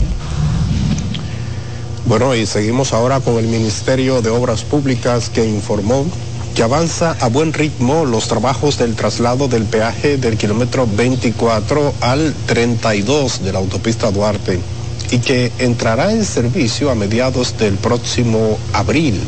[2.07, 6.05] Bueno, y seguimos ahora con el Ministerio de Obras Públicas que informó
[6.57, 12.35] que avanza a buen ritmo los trabajos del traslado del peaje del kilómetro 24 al
[12.47, 14.59] 32 de la autopista Duarte
[15.14, 19.20] y que entrará en servicio a mediados del próximo abril.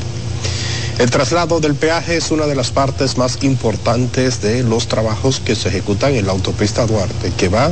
[0.99, 5.55] El traslado del peaje es una de las partes más importantes de los trabajos que
[5.55, 7.70] se ejecutan en la autopista Duarte, que va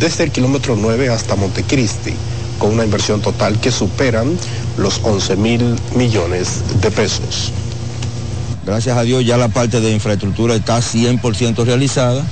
[0.00, 2.14] desde el kilómetro 9 hasta Montecristi,
[2.58, 4.36] con una inversión total que superan
[4.76, 7.52] los 11 mil millones de pesos.
[8.66, 12.24] Gracias a Dios ya la parte de infraestructura está 100% realizada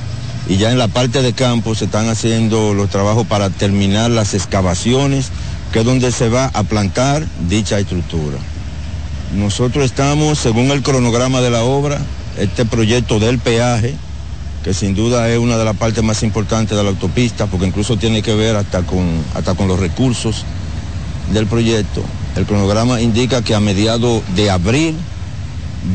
[0.51, 4.35] y ya en la parte de campo se están haciendo los trabajos para terminar las
[4.35, 5.29] excavaciones,
[5.73, 8.37] que es donde se va a plantar dicha estructura.
[9.33, 12.01] Nosotros estamos, según el cronograma de la obra,
[12.37, 13.95] este proyecto del peaje,
[14.65, 17.97] que sin duda es una de las partes más importantes de la autopista, porque incluso
[17.97, 20.45] tiene que ver hasta con, hasta con los recursos
[21.33, 22.03] del proyecto.
[22.35, 24.97] El cronograma indica que a mediados de abril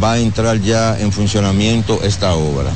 [0.01, 2.71] va a entrar ya en funcionamiento esta obra.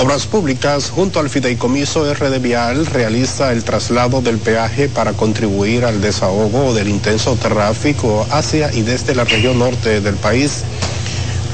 [0.00, 6.00] Obras Públicas, junto al Fideicomiso RD Vial, realiza el traslado del peaje para contribuir al
[6.00, 10.62] desahogo del intenso tráfico hacia y desde la región norte del país.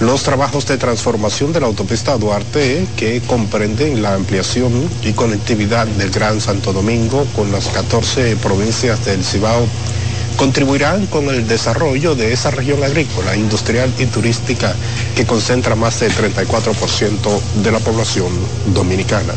[0.01, 6.13] Los trabajos de transformación de la autopista Duarte, que comprenden la ampliación y conectividad del
[6.13, 9.67] Gran Santo Domingo con las 14 provincias del Cibao,
[10.37, 14.75] contribuirán con el desarrollo de esa región agrícola, industrial y turística
[15.15, 18.29] que concentra más del 34% de la población
[18.75, 19.33] dominicana.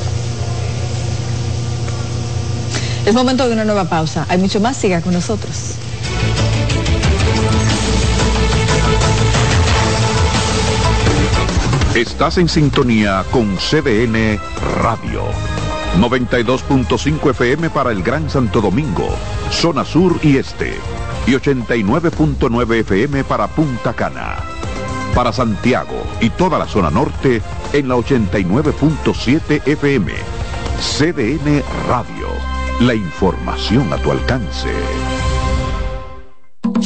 [3.05, 4.25] Es momento de una nueva pausa.
[4.29, 5.75] Hay mucho más, siga con nosotros.
[11.95, 14.39] Estás en sintonía con CDN
[14.81, 15.23] Radio.
[15.97, 19.09] 92.5 FM para el Gran Santo Domingo,
[19.51, 20.77] zona sur y este.
[21.27, 24.37] Y 89.9 FM para Punta Cana.
[25.13, 27.41] Para Santiago y toda la zona norte
[27.73, 30.13] en la 89.7 FM.
[30.79, 32.27] CDN Radio.
[32.79, 34.69] La información a tu alcance.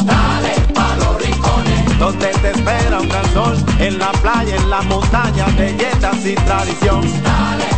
[0.03, 4.81] Dale pa los rincones, donde te espera un gran sol, en la playa, en la
[4.81, 7.01] montaña, belletas y tradición.
[7.23, 7.72] Dale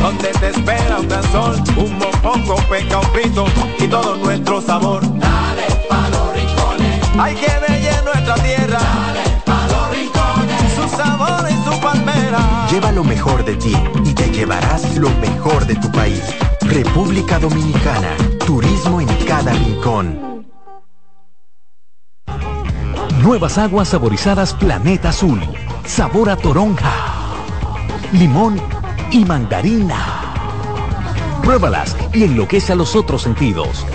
[0.00, 3.46] donde te espera un gran sol, un mopongo, peca, un pito
[3.78, 5.02] y todo nuestro sabor.
[5.18, 8.78] Dale pa los rincones, hay que ver nuestra tierra.
[8.78, 12.68] Dale pa los rincones, su sabor y su palmera.
[12.70, 16.22] Lleva lo mejor de ti y te llevarás lo mejor de tu país.
[16.62, 18.14] República Dominicana,
[18.46, 20.46] turismo en cada rincón.
[23.22, 25.40] Nuevas aguas saborizadas Planeta Azul.
[25.84, 26.92] Sabor a toronja,
[28.12, 28.60] limón
[29.10, 30.28] y mandarina.
[31.42, 33.86] Pruébalas y enloquece a los otros sentidos.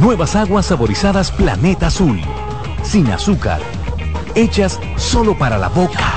[0.00, 2.20] Nuevas aguas saborizadas Planeta Azul.
[2.84, 3.60] Sin azúcar.
[4.34, 6.12] Hechas solo para la boca.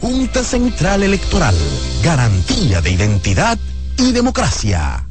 [0.00, 1.54] Junta Central Electoral.
[2.02, 3.58] Garantía de identidad
[3.96, 5.06] y democracia.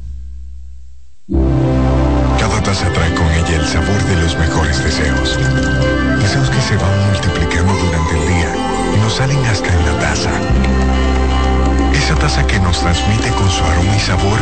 [2.38, 5.38] Cada taza trae con ella el sabor de los mejores deseos.
[6.20, 10.30] Deseos que se van multiplicando durante el día nos salen hasta en la taza.
[11.92, 14.40] Esa taza que nos transmite con su aroma y sabor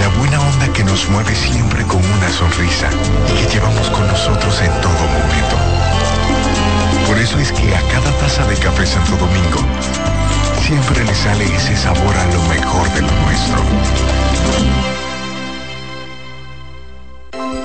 [0.00, 2.88] la buena onda que nos mueve siempre con una sonrisa
[3.28, 5.56] y que llevamos con nosotros en todo momento.
[7.06, 9.60] Por eso es que a cada taza de café Santo Domingo
[10.66, 14.91] siempre le sale ese sabor a lo mejor de lo nuestro.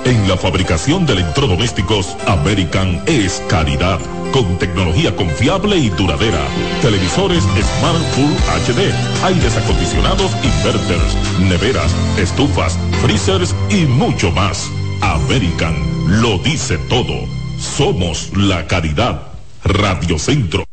[0.07, 3.99] En la fabricación de electrodomésticos, American es calidad,
[4.31, 6.47] con tecnología confiable y duradera.
[6.81, 8.33] Televisores Smart Full
[8.71, 8.93] HD,
[9.25, 14.71] aires acondicionados inverters, neveras, estufas, freezers y mucho más.
[15.01, 15.75] American
[16.21, 17.27] lo dice todo.
[17.59, 19.23] Somos la calidad.
[19.65, 20.66] Radio Centro.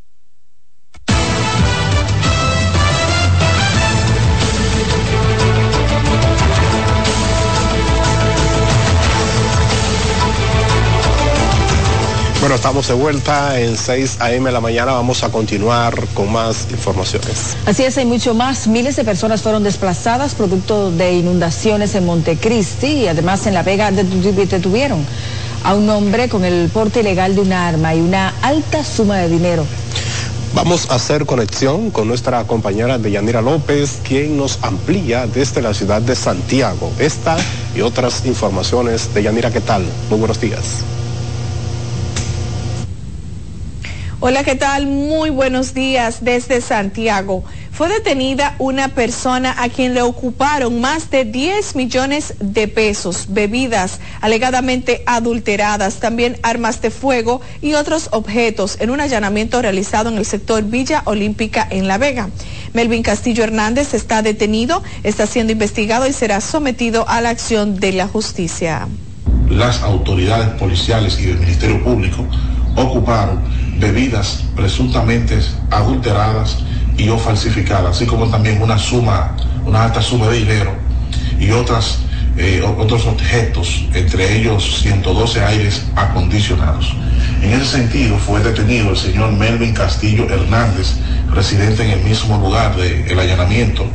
[12.44, 14.44] Bueno, estamos de vuelta en 6 a.m.
[14.44, 14.92] de la mañana.
[14.92, 17.56] Vamos a continuar con más informaciones.
[17.64, 18.66] Así es, hay mucho más.
[18.66, 23.90] Miles de personas fueron desplazadas producto de inundaciones en Montecristi y además en La Vega
[23.92, 25.06] detuvieron
[25.64, 29.30] a un hombre con el porte ilegal de un arma y una alta suma de
[29.30, 29.64] dinero.
[30.52, 36.02] Vamos a hacer conexión con nuestra compañera Deyanira López, quien nos amplía desde la ciudad
[36.02, 36.92] de Santiago.
[36.98, 37.38] Esta
[37.74, 39.14] y otras informaciones.
[39.14, 39.86] Deyanira, ¿qué tal?
[40.10, 40.84] Muy buenos días.
[44.26, 44.86] Hola, ¿qué tal?
[44.86, 47.44] Muy buenos días desde Santiago.
[47.70, 54.00] Fue detenida una persona a quien le ocuparon más de 10 millones de pesos, bebidas
[54.22, 60.24] alegadamente adulteradas, también armas de fuego y otros objetos en un allanamiento realizado en el
[60.24, 62.30] sector Villa Olímpica en La Vega.
[62.72, 67.92] Melvin Castillo Hernández está detenido, está siendo investigado y será sometido a la acción de
[67.92, 68.88] la justicia.
[69.50, 72.26] Las autoridades policiales y del Ministerio Público
[72.76, 73.40] ocuparon
[73.78, 75.38] bebidas presuntamente
[75.70, 76.58] adulteradas
[76.96, 80.72] y o falsificadas, así como también una suma, una alta suma de dinero
[81.38, 81.98] y otras,
[82.36, 86.94] eh, otros objetos, entre ellos 112 aires acondicionados.
[87.42, 90.94] En ese sentido fue detenido el señor Melvin Castillo Hernández,
[91.30, 93.86] residente en el mismo lugar del allanamiento,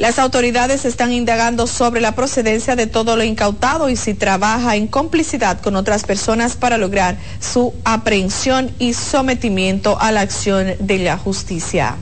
[0.00, 4.86] las autoridades están indagando sobre la procedencia de todo lo incautado y si trabaja en
[4.86, 11.18] complicidad con otras personas para lograr su aprehensión y sometimiento a la acción de la
[11.18, 11.96] justicia.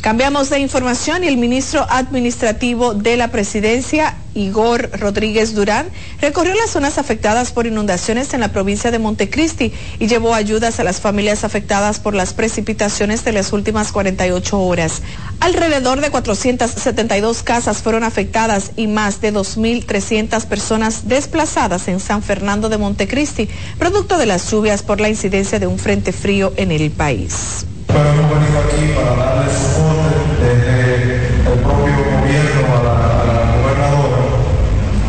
[0.00, 5.88] Cambiamos de información y el ministro administrativo de la presidencia, Igor Rodríguez Durán,
[6.20, 10.84] recorrió las zonas afectadas por inundaciones en la provincia de Montecristi y llevó ayudas a
[10.84, 15.02] las familias afectadas por las precipitaciones de las últimas 48 horas.
[15.40, 22.68] Alrededor de 472 casas fueron afectadas y más de 2.300 personas desplazadas en San Fernando
[22.68, 23.48] de Montecristi,
[23.80, 27.66] producto de las lluvias por la incidencia de un frente frío en el país.
[27.88, 30.12] Pero hemos venido aquí para darle soporte
[30.44, 34.20] desde el propio gobierno a la, a la gobernadora,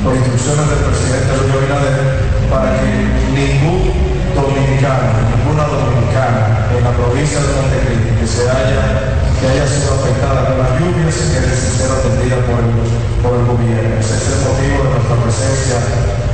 [0.03, 1.99] por instrucciones del presidente Luis Abinader,
[2.47, 2.89] para que
[3.35, 3.91] ningún
[4.31, 10.47] dominicano, ninguna dominicana en la provincia de Montecristi que se haya, que haya sido afectada
[10.47, 12.71] por las lluvias, que ser atendida por el,
[13.19, 13.99] por el gobierno.
[13.99, 15.77] Ese es el motivo de nuestra presencia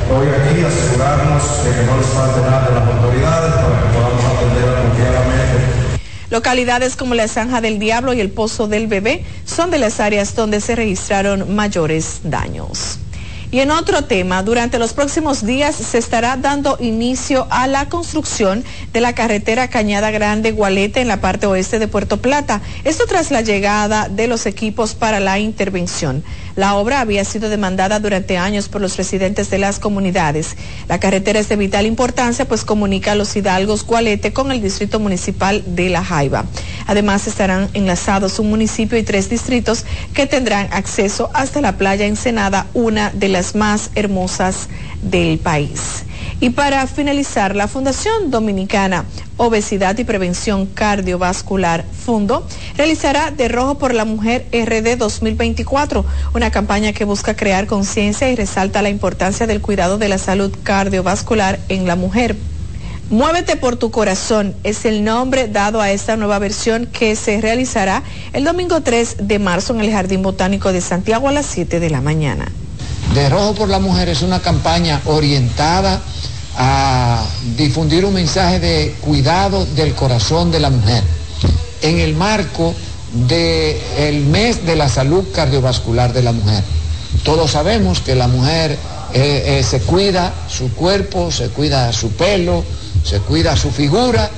[0.06, 3.88] hoy aquí, asegurarnos de que no les falte nada a las autoridades para que
[6.36, 10.34] Localidades como la Zanja del Diablo y el Pozo del Bebé son de las áreas
[10.34, 12.98] donde se registraron mayores daños.
[13.56, 18.62] Y en otro tema, durante los próximos días se estará dando inicio a la construcción
[18.92, 22.60] de la carretera Cañada Grande Gualete en la parte oeste de Puerto Plata.
[22.84, 26.22] Esto tras la llegada de los equipos para la intervención.
[26.54, 30.56] La obra había sido demandada durante años por los residentes de las comunidades.
[30.88, 34.98] La carretera es de vital importancia pues comunica a los hidalgos Gualete con el distrito
[34.98, 36.46] municipal de La Jaiba.
[36.86, 39.84] Además estarán enlazados un municipio y tres distritos
[40.14, 44.68] que tendrán acceso hasta la playa Ensenada, una de las más hermosas
[45.02, 46.04] del país.
[46.40, 49.04] Y para finalizar, la Fundación Dominicana
[49.38, 56.92] Obesidad y Prevención Cardiovascular Fundo realizará De Rojo por la Mujer RD 2024, una campaña
[56.92, 61.86] que busca crear conciencia y resalta la importancia del cuidado de la salud cardiovascular en
[61.86, 62.36] la mujer.
[63.08, 68.02] Muévete por tu corazón es el nombre dado a esta nueva versión que se realizará
[68.32, 71.88] el domingo 3 de marzo en el Jardín Botánico de Santiago a las 7 de
[71.88, 72.50] la mañana.
[73.16, 76.02] De Rojo por la Mujer es una campaña orientada
[76.54, 77.24] a
[77.56, 81.02] difundir un mensaje de cuidado del corazón de la mujer
[81.80, 82.74] en el marco
[83.26, 86.62] del mes de la salud cardiovascular de la mujer.
[87.24, 88.72] Todos sabemos que la mujer
[89.14, 92.64] eh, eh, se cuida su cuerpo, se cuida su pelo,
[93.02, 94.30] se cuida su figura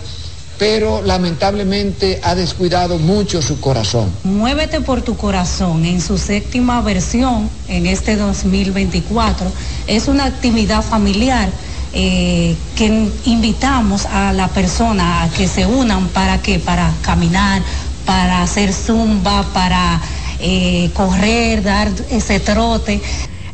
[0.59, 4.11] pero lamentablemente ha descuidado mucho su corazón.
[4.25, 9.51] Muévete por tu corazón en su séptima versión en este 2024.
[9.87, 11.49] Es una actividad familiar
[11.95, 17.63] eh, que invitamos a la persona a que se unan para que para caminar,
[18.05, 20.01] para hacer zumba, para
[20.41, 23.01] eh, correr, dar ese trote.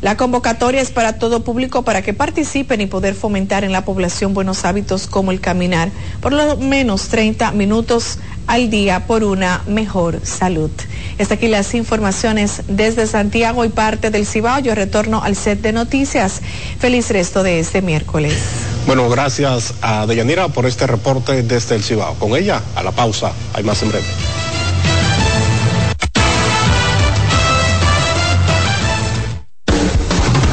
[0.05, 4.35] La convocatoria es para todo público para que participen y poder fomentar en la población
[4.35, 5.89] buenos hábitos como el caminar
[6.21, 10.69] por lo menos 30 minutos al día por una mejor salud.
[11.19, 14.59] Hasta aquí las informaciones desde Santiago y parte del Cibao.
[14.59, 16.39] Yo retorno al set de noticias.
[16.77, 18.35] Feliz resto de este miércoles.
[18.85, 22.13] Bueno, gracias a Deyanira por este reporte desde el Cibao.
[22.19, 23.31] Con ella, a la pausa.
[23.55, 24.05] Hay más en breve.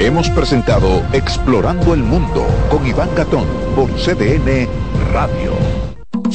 [0.00, 4.68] Hemos presentado Explorando el Mundo con Iván Gatón por CDN
[5.12, 5.52] Radio.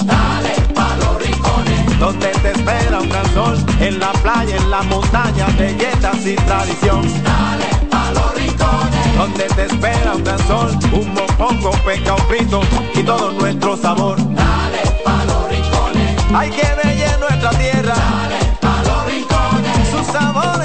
[0.05, 4.81] Dale pa los rincones, donde te espera un gran sol, en la playa, en la
[4.83, 7.01] montaña, belletas y tradición.
[7.21, 12.61] Dale pa los rincones, donde te espera un gran sol, un mopongo, peca, un frito
[12.95, 14.17] y todo nuestro sabor.
[14.17, 17.93] Dale pa los rincones, hay que ver nuestra tierra.
[17.93, 20.58] Dale pa los rincones, su sabor.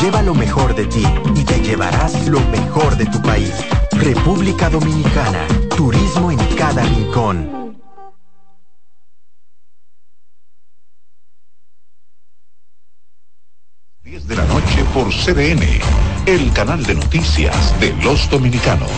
[0.00, 3.52] Lleva lo mejor de ti y te llevarás lo mejor de tu país.
[3.92, 5.46] República Dominicana.
[5.76, 7.64] Turismo en cada rincón.
[14.28, 15.62] de la noche por CDN,
[16.26, 18.88] el canal de noticias de los dominicanos.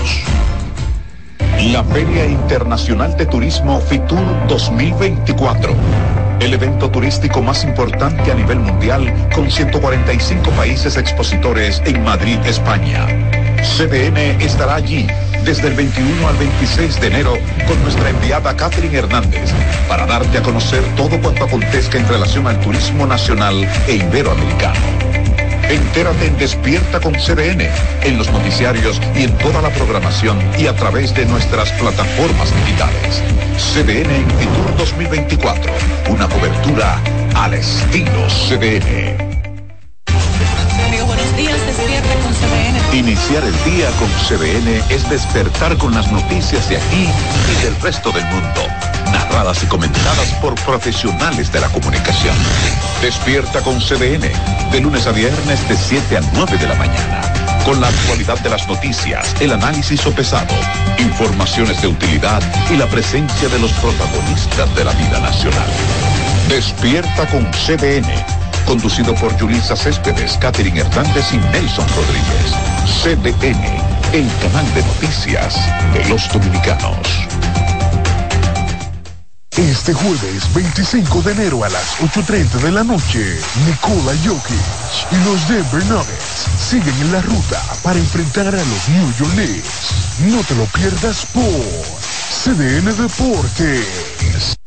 [1.72, 9.12] La Feria Internacional de Turismo FITUR 2024 el evento turístico más importante a nivel mundial
[9.34, 13.07] con 145 países expositores en Madrid, España.
[13.62, 15.07] CDN estará allí
[15.45, 19.53] desde el 21 al 26 de enero con nuestra enviada Catherine Hernández
[19.89, 25.05] para darte a conocer todo cuanto acontezca en relación al turismo nacional e iberoamericano.
[25.68, 27.68] Entérate en Despierta con CDN,
[28.02, 33.20] en los noticiarios y en toda la programación y a través de nuestras plataformas digitales.
[33.58, 35.72] CDN en Fitur 2024,
[36.10, 37.00] una cobertura
[37.34, 39.36] al estilo CDN.
[40.86, 42.94] Amigos, buenos días, despierta con CDN.
[42.96, 47.08] Iniciar el día con CDN es despertar con las noticias de aquí
[47.50, 48.62] y del resto del mundo,
[49.10, 52.36] narradas y comentadas por profesionales de la comunicación.
[53.02, 54.30] Despierta con CDN,
[54.72, 57.22] de lunes a viernes de 7 a 9 de la mañana,
[57.64, 60.54] con la actualidad de las noticias, el análisis sopesado,
[60.98, 65.68] informaciones de utilidad y la presencia de los protagonistas de la vida nacional.
[66.48, 68.06] Despierta con CDN
[68.66, 72.52] conducido por Julisa Céspedes, Catherine Hernández y Nelson Rodríguez.
[73.02, 73.64] CDN,
[74.12, 75.56] el canal de noticias
[75.94, 77.55] de los dominicanos.
[79.57, 84.52] Este jueves 25 de enero a las 8.30 de la noche, Nikola Jokic
[85.11, 89.92] y los Denver Nuggets siguen en la ruta para enfrentar a los New York Knicks.
[90.30, 94.59] No te lo pierdas por CDN Deportes.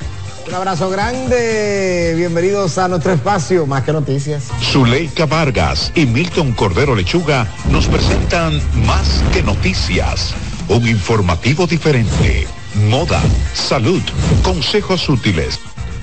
[0.47, 4.45] Un abrazo grande, bienvenidos a nuestro espacio, más que noticias.
[4.59, 10.33] Zuleika Vargas y Milton Cordero Lechuga nos presentan Más que Noticias,
[10.67, 12.58] un informativo diferente.
[12.75, 13.21] Moda,
[13.53, 14.01] salud,
[14.43, 15.59] consejos útiles.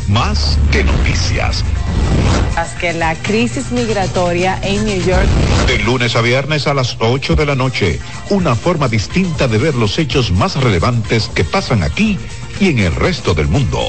[0.09, 1.65] Más que noticias.
[2.81, 5.27] que la crisis migratoria en New York
[5.67, 7.99] De lunes a viernes a las 8 de la noche,
[8.31, 12.19] una forma distinta de ver los hechos más relevantes que pasan aquí
[12.61, 13.81] y en el resto del mundo.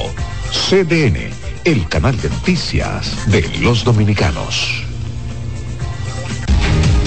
[0.50, 1.30] CDN,
[1.64, 4.87] el canal de noticias de los dominicanos.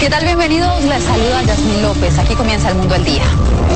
[0.01, 0.25] ¿Qué tal?
[0.25, 0.83] Bienvenidos.
[0.85, 2.17] Les saluda Yasmín López.
[2.17, 3.21] Aquí comienza el mundo al día.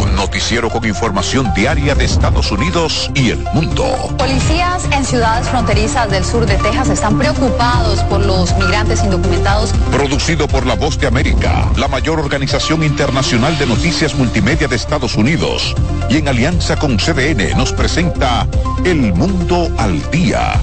[0.01, 3.85] Un noticiero con información diaria de Estados Unidos y el mundo.
[4.17, 9.71] Policías en ciudades fronterizas del sur de Texas están preocupados por los migrantes indocumentados.
[9.91, 15.17] Producido por La Voz de América, la mayor organización internacional de noticias multimedia de Estados
[15.17, 15.75] Unidos.
[16.09, 18.47] Y en alianza con CDN nos presenta
[18.83, 20.59] El Mundo al Día.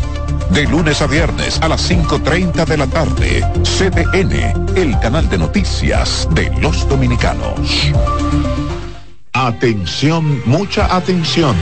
[0.53, 3.41] De lunes a viernes a las 5.30 de la tarde.
[3.63, 7.91] CDN, el canal de noticias de los dominicanos.
[9.33, 11.57] Atención, mucha atención.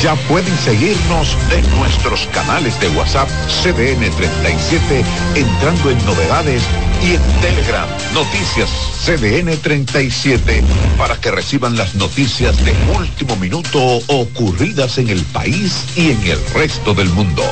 [0.00, 3.28] Ya pueden seguirnos en nuestros canales de WhatsApp
[3.62, 5.04] CDN 37
[5.34, 6.62] entrando en novedades
[7.02, 8.70] y en Telegram Noticias
[9.04, 10.64] CDN 37
[10.96, 16.38] para que reciban las noticias de último minuto ocurridas en el país y en el
[16.54, 17.42] resto del mundo.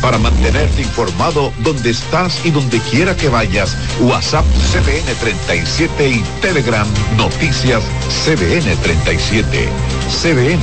[0.00, 6.86] Para mantenerte informado donde estás y donde quiera que vayas, WhatsApp CDN 37 y Telegram
[7.16, 7.82] Noticias
[8.24, 9.68] CDN 37.
[10.08, 10.62] CDN,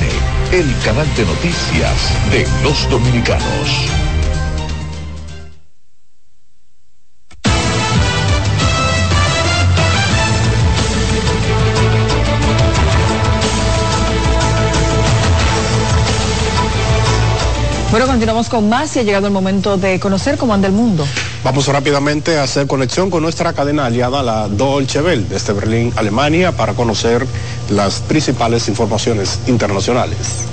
[0.52, 4.13] el canal de noticias de los dominicanos.
[17.94, 21.06] Bueno, continuamos con más y ha llegado el momento de conocer cómo anda el mundo.
[21.44, 26.50] Vamos rápidamente a hacer conexión con nuestra cadena aliada, la Dolce Welle, desde Berlín, Alemania,
[26.50, 27.24] para conocer
[27.70, 30.48] las principales informaciones internacionales.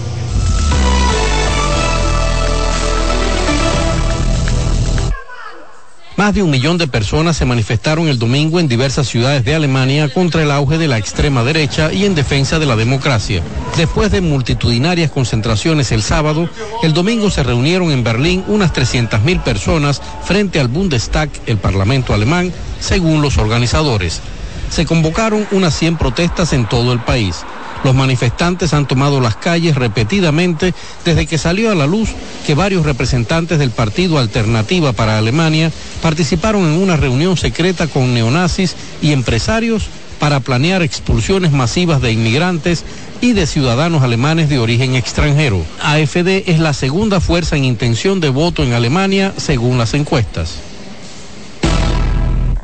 [6.32, 10.08] Más de un millón de personas se manifestaron el domingo en diversas ciudades de Alemania
[10.08, 13.44] contra el auge de la extrema derecha y en defensa de la democracia.
[13.76, 16.48] Después de multitudinarias concentraciones el sábado,
[16.84, 22.54] el domingo se reunieron en Berlín unas 300.000 personas frente al Bundestag, el Parlamento alemán,
[22.80, 24.22] según los organizadores.
[24.70, 27.44] Se convocaron unas 100 protestas en todo el país.
[27.84, 30.74] Los manifestantes han tomado las calles repetidamente
[31.04, 32.10] desde que salió a la luz
[32.46, 35.72] que varios representantes del Partido Alternativa para Alemania
[36.02, 39.88] participaron en una reunión secreta con neonazis y empresarios
[40.20, 42.84] para planear expulsiones masivas de inmigrantes
[43.22, 45.66] y de ciudadanos alemanes de origen extranjero.
[45.82, 50.71] AFD es la segunda fuerza en intención de voto en Alemania según las encuestas.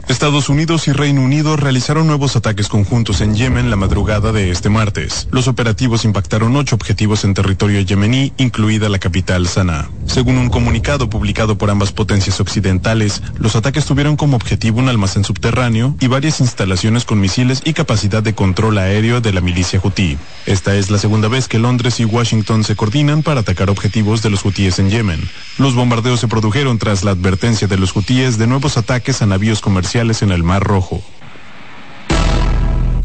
[0.08, 4.70] Estados Unidos y Reino Unido realizaron nuevos ataques conjuntos en Yemen la madrugada de este
[4.70, 5.28] martes.
[5.32, 9.90] Los operativos impactaron ocho objetivos en territorio yemení, incluida la capital Sanaa.
[10.06, 15.26] Según un comunicado publicado por ambas potencias occidentales, los ataques tuvieron como objetivo un almacén
[15.26, 20.18] subterráneo y varias instalaciones con misiles y capacidad de control aéreo de la milicia hutí.
[20.46, 24.30] Esta es la segunda vez que Londres y Washington se coordinan para atacar objetivos de
[24.30, 25.30] los hutíes en Yemen.
[25.58, 29.60] Los bombardeos se produjeron tras la advertencia de los hutíes de nuevos ataques a navíos
[29.60, 31.02] comerciales en el Mar Rojo.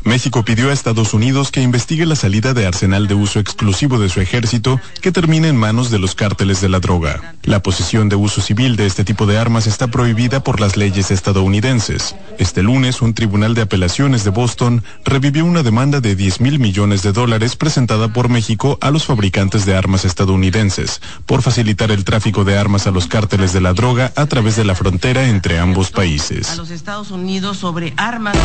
[0.04, 4.08] México pidió a Estados Unidos que investigue la salida de arsenal de uso exclusivo de
[4.08, 7.36] su ejército que termine en manos de los cárteles de la droga.
[7.44, 11.10] La posesión de uso civil de este tipo de armas está prohibida por las leyes
[11.10, 12.16] estadounidenses.
[12.38, 17.02] Este lunes, un tribunal de apelaciones de Boston revivió una demanda de 10 mil millones
[17.02, 22.44] de dólares presentada por México a los fabricantes de armas estadounidenses por facilitar el tráfico
[22.44, 25.90] de armas a los cárteles de la droga a través de la frontera entre ambos
[25.90, 26.50] países.
[26.50, 28.36] A los Estados Unidos sobre armas.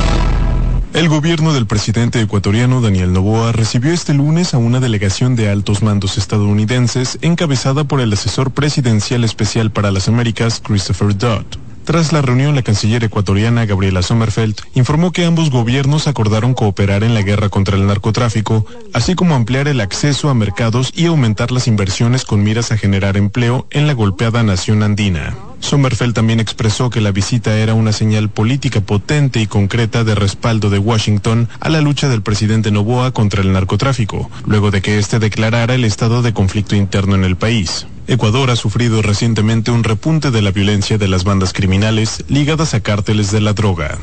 [0.94, 5.84] El gobierno del presidente ecuatoriano Daniel Noboa recibió este lunes a una delegación de altos
[5.84, 11.46] mandos estadounidenses encabezada por el asesor presidencial especial para las Américas, Christopher Dodd.
[11.88, 17.14] Tras la reunión, la canciller ecuatoriana Gabriela Sommerfeld informó que ambos gobiernos acordaron cooperar en
[17.14, 21.68] la guerra contra el narcotráfico, así como ampliar el acceso a mercados y aumentar las
[21.68, 25.34] inversiones con miras a generar empleo en la golpeada nación andina.
[25.60, 30.70] Sommerfeld también expresó que la visita era una señal política potente y concreta de respaldo
[30.70, 35.20] de Washington a la lucha del presidente Noboa contra el narcotráfico, luego de que éste
[35.20, 37.88] declarara el estado de conflicto interno en el país.
[38.08, 42.80] Ecuador ha sufrido recientemente un repunte de la violencia de las bandas criminales ligadas a
[42.80, 43.98] cárteles de la droga.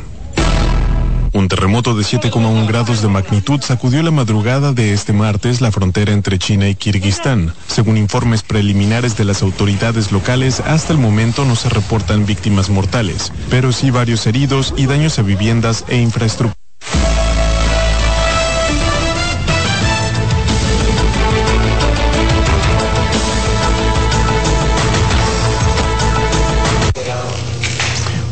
[1.34, 6.12] Un terremoto de 7,1 grados de magnitud sacudió la madrugada de este martes la frontera
[6.12, 7.52] entre China y Kirguistán.
[7.66, 13.32] Según informes preliminares de las autoridades locales, hasta el momento no se reportan víctimas mortales,
[13.50, 16.54] pero sí varios heridos y daños a viviendas e infraestructura.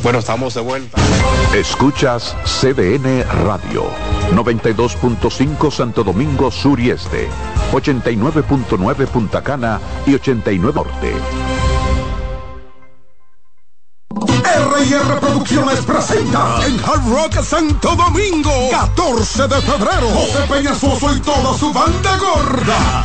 [0.02, 1.00] Bueno, estamos de vuelta.
[1.54, 3.84] Escuchas CDN Radio,
[4.32, 7.28] 92.5 Santo Domingo Sur y Este,
[7.72, 11.14] 89.9 Punta Cana y 89 Norte.
[14.44, 21.56] R&R Producciones presenta en Hard Rock Santo Domingo 14 de febrero José Peñasoso y toda
[21.56, 23.04] su banda gorda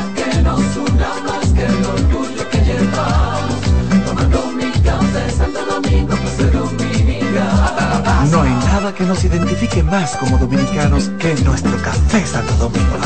[8.31, 12.97] No hay nada que nos identifique más como dominicanos que nuestro café Santo Domingo.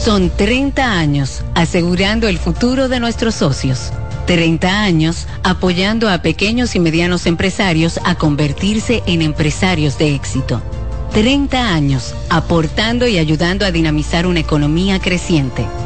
[0.00, 3.92] Son 30 años asegurando el futuro de nuestros socios.
[4.26, 10.60] 30 años apoyando a pequeños y medianos empresarios a convertirse en empresarios de éxito.
[11.12, 15.64] 30 años aportando y ayudando a dinamizar una economía creciente,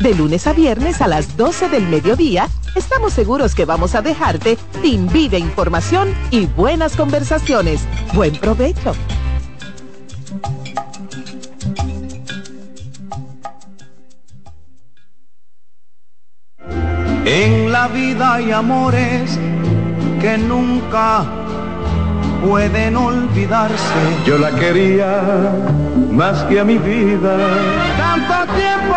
[0.00, 4.58] De lunes a viernes a las 12 del mediodía, estamos seguros que vamos a dejarte
[4.82, 7.86] sin vida, información y buenas conversaciones.
[8.12, 8.94] Buen provecho.
[17.24, 19.38] En la vida hay amores
[20.20, 21.24] que nunca
[22.44, 24.00] pueden olvidarse.
[24.26, 25.22] Yo la quería
[26.10, 27.36] más que a mi vida.
[27.96, 28.96] Tanto tiempo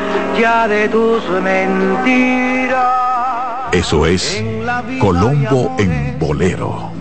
[0.41, 2.79] ya de tus mentiras.
[3.71, 4.43] Eso es
[4.99, 6.91] Colombo en Bolero.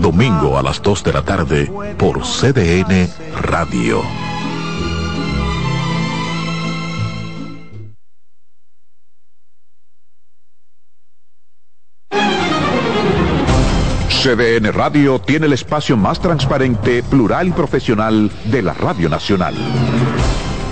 [0.00, 3.10] Domingo a las 2 de la tarde por CDN
[3.42, 4.00] Radio.
[14.08, 19.54] CDN Radio tiene el espacio más transparente, plural y profesional de la Radio Nacional.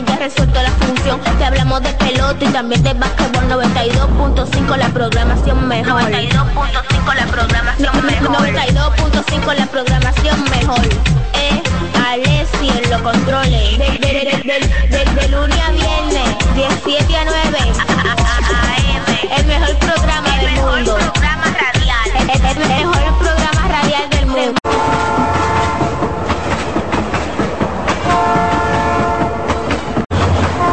[0.00, 1.20] ya resuelto la función.
[1.38, 6.02] Te hablamos de pelota y también de básquetbol 92.5 la programación mejor.
[6.02, 8.36] 92.5 la programación mejor.
[8.36, 10.80] 92.5 la programación mejor.
[11.34, 11.62] Eh,
[12.08, 13.78] Alessi lo controle.
[14.90, 17.58] Desde lunes a viernes, 17 a 9.
[18.48, 19.38] AM.
[19.38, 20.96] El mejor programa del mundo.
[22.28, 24.91] El mejor programa radial del mundo.